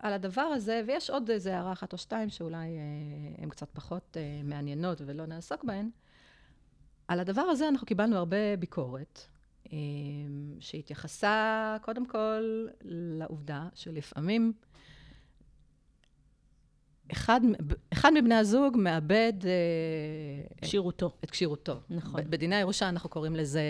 [0.03, 4.17] על הדבר הזה, ויש עוד איזה הערה אחת או שתיים שאולי אה, הן קצת פחות
[4.17, 5.91] אה, מעניינות ולא נעסוק בהן.
[7.09, 9.21] על הדבר הזה אנחנו קיבלנו הרבה ביקורת,
[9.73, 9.79] אה,
[10.61, 14.53] שהתייחסה קודם כל לעובדה שלפעמים
[17.13, 17.41] אחד,
[17.93, 19.33] אחד מבני הזוג מאבד...
[20.61, 21.13] כשירותו.
[21.25, 21.81] את כשירותו.
[21.91, 22.21] נכון.
[22.31, 23.63] בדיני הירושה אנחנו קוראים לזה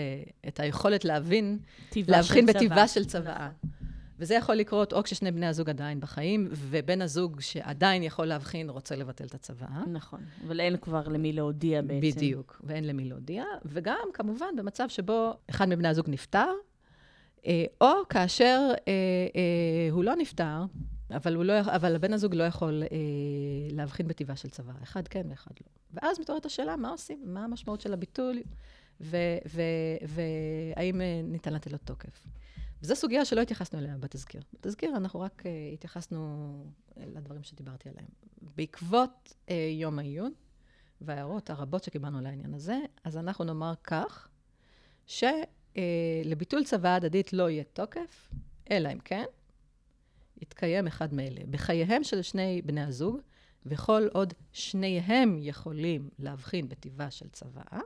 [0.47, 1.59] את היכולת להבין,
[1.95, 3.49] להבחין בטיבה של צוואה.
[3.63, 3.82] נכון.
[4.19, 8.95] וזה יכול לקרות או כששני בני הזוג עדיין בחיים, ובן הזוג שעדיין יכול להבחין רוצה
[8.95, 9.83] לבטל את הצוואה.
[9.87, 12.17] נכון, אבל אין כבר למי להודיע בעצם.
[12.17, 13.43] בדיוק, ואין למי להודיע.
[13.65, 16.51] וגם, כמובן, במצב שבו אחד מבני הזוג נפטר,
[17.45, 18.93] אה, או כאשר אה,
[19.35, 20.65] אה, הוא לא נפטר,
[21.11, 22.87] אבל, לא, אבל הבן הזוג לא יכול אה,
[23.71, 24.73] להבחין בטבעה של צבא.
[24.83, 26.01] אחד כן ואחד לא.
[26.01, 27.21] ואז מתעוררת השאלה, מה עושים?
[27.25, 28.37] מה המשמעות של הביטול,
[28.99, 32.21] והאם אה, ניתן לתת לו תוקף.
[32.83, 34.41] וזו סוגיה שלא התייחסנו אליה בתזכיר.
[34.53, 36.53] בתזכיר אנחנו רק uh, התייחסנו
[36.97, 38.07] לדברים שדיברתי עליהם.
[38.41, 40.33] בעקבות uh, יום העיון
[41.01, 44.27] וההערות הרבות שקיבלנו על העניין הזה, אז אנחנו נאמר כך,
[45.05, 48.29] שלביטול uh, צוואה הדדית לא יהיה תוקף,
[48.71, 49.25] אלא אם כן
[50.41, 51.41] יתקיים אחד מאלה.
[51.49, 53.19] בחייהם של שני בני הזוג,
[53.65, 57.79] וכל עוד שניהם יכולים להבחין בטיבה של צוואה,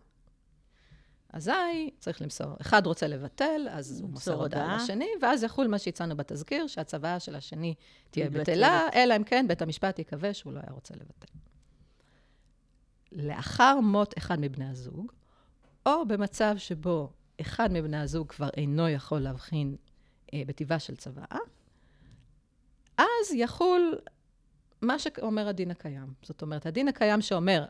[1.33, 2.55] אזי צריך למסור.
[2.61, 7.35] אחד רוצה לבטל, אז הוא מוסר הודעה לשני, ואז יחול מה שהצענו בתזכיר, שהצוואה של
[7.35, 7.75] השני
[8.11, 11.37] תהיה בטלה, אלא אם כן בית המשפט יקווה שהוא לא היה רוצה לבטל.
[13.11, 15.11] לאחר מות אחד מבני הזוג,
[15.85, 17.09] או במצב שבו
[17.41, 19.75] אחד מבני הזוג כבר אינו יכול להבחין
[20.33, 21.37] אה, בטיבה של צוואה,
[22.97, 23.97] אז יחול
[24.81, 26.13] מה שאומר הדין הקיים.
[26.21, 27.65] זאת אומרת, הדין הקיים שאומר,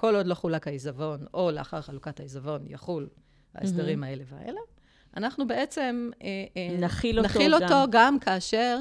[0.00, 3.08] כל עוד לא חולק העיזבון, או לאחר חלוקת העיזבון, יחול
[3.54, 4.06] ההסדרים mm-hmm.
[4.06, 4.60] האלה והאלה,
[5.16, 7.88] אנחנו בעצם אה, אה, נכיל אותו, אותו גם.
[7.92, 8.78] גם כאשר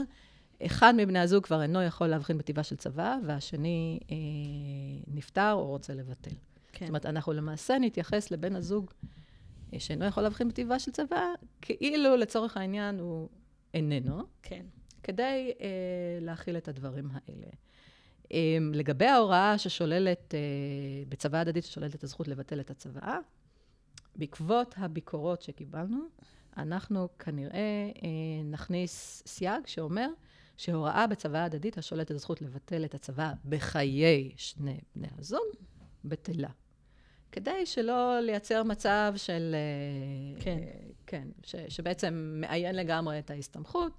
[0.65, 4.15] אחד מבני הזוג כבר אינו יכול להבחין בטבעה של צבא, והשני אה,
[5.07, 6.31] נפטר או רוצה לבטל.
[6.71, 6.85] כן.
[6.85, 8.91] זאת אומרת, אנחנו למעשה נתייחס לבן הזוג
[9.73, 11.25] אה, שאינו יכול להבחין בטבעה של צבא,
[11.61, 13.29] כאילו לצורך העניין הוא
[13.73, 14.23] איננו.
[14.43, 14.65] כן.
[15.03, 15.67] כדי אה,
[16.21, 17.47] להכיל את הדברים האלה.
[18.31, 20.39] אמ, לגבי ההוראה ששוללת, אה,
[21.09, 23.17] בצוואה הדדית ששוללת את הזכות לבטל את הצוואה,
[24.15, 25.99] בעקבות הביקורות שקיבלנו,
[26.57, 30.07] אנחנו כנראה אה, נכניס סייג שאומר
[30.57, 35.45] שהוראה בצוואה הדדית השוללת את הזכות לבטל את הצוואה בחיי שני בני הזוג,
[36.05, 36.49] בטלה.
[37.31, 39.55] כדי שלא לייצר מצב של...
[39.55, 40.59] אה, כן.
[41.07, 43.91] כן, ש, שבעצם מאיין לגמרי את ההסתמכות.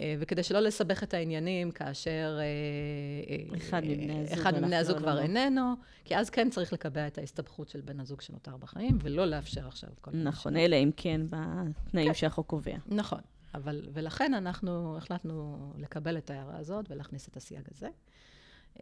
[0.00, 5.18] אה, וכדי שלא לסבך את העניינים כאשר אה, אחד מבני הזוג, אחד מבני הזוג כבר.
[5.18, 5.74] איננו,
[6.04, 9.90] כי אז כן צריך לקבע את ההסתבכות של בן הזוג שנותר בחיים, ולא לאפשר עכשיו
[10.00, 10.24] כל מיני...
[10.24, 12.14] נכון, אלא אם כן בתנאים כן.
[12.14, 12.76] שהחוק קובע.
[12.86, 13.20] נכון,
[13.54, 17.88] אבל, ולכן אנחנו החלטנו לקבל את ההערה הזאת ולהכניס את הסייג הזה.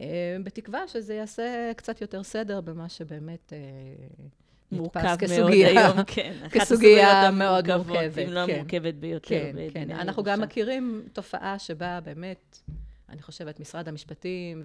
[0.00, 3.52] אה, בתקווה שזה יעשה קצת יותר סדר במה שבאמת...
[4.72, 6.34] מורכב מאוד היום, כן.
[6.52, 8.18] כסוגיה מאוד מורכבת.
[8.18, 8.56] אם לא כן.
[8.56, 9.28] מורכבת ביותר.
[9.28, 9.90] כן, כן.
[9.90, 12.58] אנחנו גם מכירים תופעה שבה באמת,
[13.08, 14.62] אני חושבת, משרד המשפטים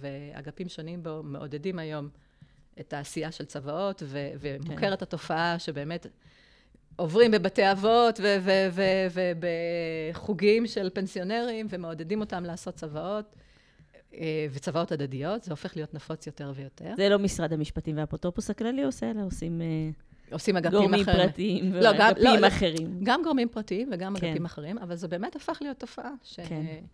[0.00, 2.08] ואגפים שונים בו מעודדים היום
[2.80, 5.02] את העשייה של צוואות, ומוכרת כן.
[5.02, 6.06] התופעה שבאמת
[6.96, 8.20] עוברים בבתי אבות
[9.12, 13.36] ובחוגים של פנסיונרים, ומעודדים אותם לעשות צוואות.
[14.14, 16.92] אה, וצוואות הדדיות, זה הופך להיות נפוץ יותר ויותר.
[16.96, 19.62] זה לא משרד המשפטים והאפוטרופוס הכללי עושה, אלא עושים...
[19.62, 19.90] אה,
[20.32, 21.16] עושים אגפים גורמים אחרים.
[21.16, 23.00] גורמים פרטיים לא, ואגפים לא, לא, אחרים.
[23.02, 24.26] גם גורמים פרטיים וגם כן.
[24.26, 26.10] אגפים אחרים, אבל זה באמת הפך להיות תופעה.
[26.22, 26.40] ש...
[26.40, 26.84] כן.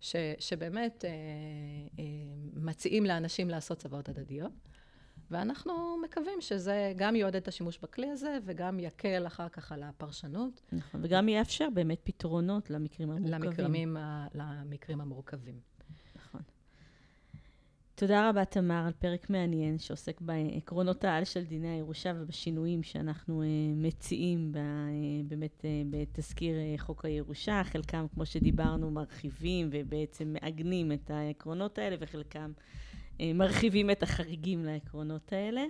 [0.00, 1.10] ש, שבאמת אה,
[1.98, 2.04] אה,
[2.54, 4.52] מציעים לאנשים לעשות צוואות הדדיות.
[5.30, 10.60] ואנחנו מקווים שזה גם יעודד את השימוש בכלי הזה, וגם יקל אחר כך על הפרשנות.
[10.72, 13.42] נכון, וגם יאפשר באמת פתרונות למקרים המורכבים.
[13.42, 13.96] למקרים,
[14.34, 15.60] למקרים המורכבים.
[17.98, 23.46] תודה רבה, תמר, על פרק מעניין שעוסק בעקרונות העל של דיני הירושה ובשינויים שאנחנו uh,
[23.76, 24.58] מציעים ב, uh,
[25.28, 27.62] באמת uh, בתזכיר חוק הירושה.
[27.64, 32.52] חלקם, כמו שדיברנו, מרחיבים ובעצם מעגנים את העקרונות האלה, וחלקם
[33.20, 35.64] מרחיבים את החריגים לעקרונות האלה.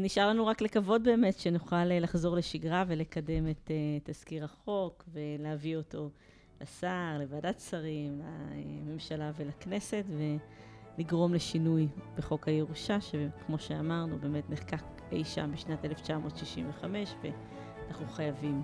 [0.00, 3.70] נשאר לנו רק לקוות באמת שנוכל לחזור לשגרה ולקדם את
[4.04, 6.10] תזכיר החוק ולהביא אותו
[6.60, 8.22] לשר, לוועדת שרים,
[8.86, 10.04] לממשלה ולכנסת.
[10.08, 10.22] ו...
[10.98, 14.82] לגרום לשינוי בחוק הירושה, שכמו שאמרנו, באמת נחקק
[15.12, 18.62] אי שם בשנת 1965, ואנחנו חייבים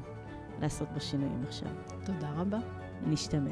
[0.60, 1.68] לעשות בו שינויים עכשיו.
[2.04, 2.58] תודה רבה.
[3.06, 3.50] נשתמע.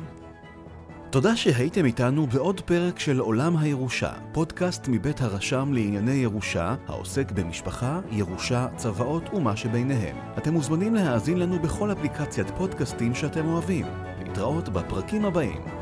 [1.10, 8.00] תודה שהייתם איתנו בעוד פרק של עולם הירושה, פודקאסט מבית הרשם לענייני ירושה, העוסק במשפחה,
[8.10, 10.16] ירושה, צוואות ומה שביניהם.
[10.38, 13.86] אתם מוזמנים להאזין לנו בכל אפליקציית פודקאסטים שאתם אוהבים.
[14.18, 15.77] להתראות בפרקים הבאים.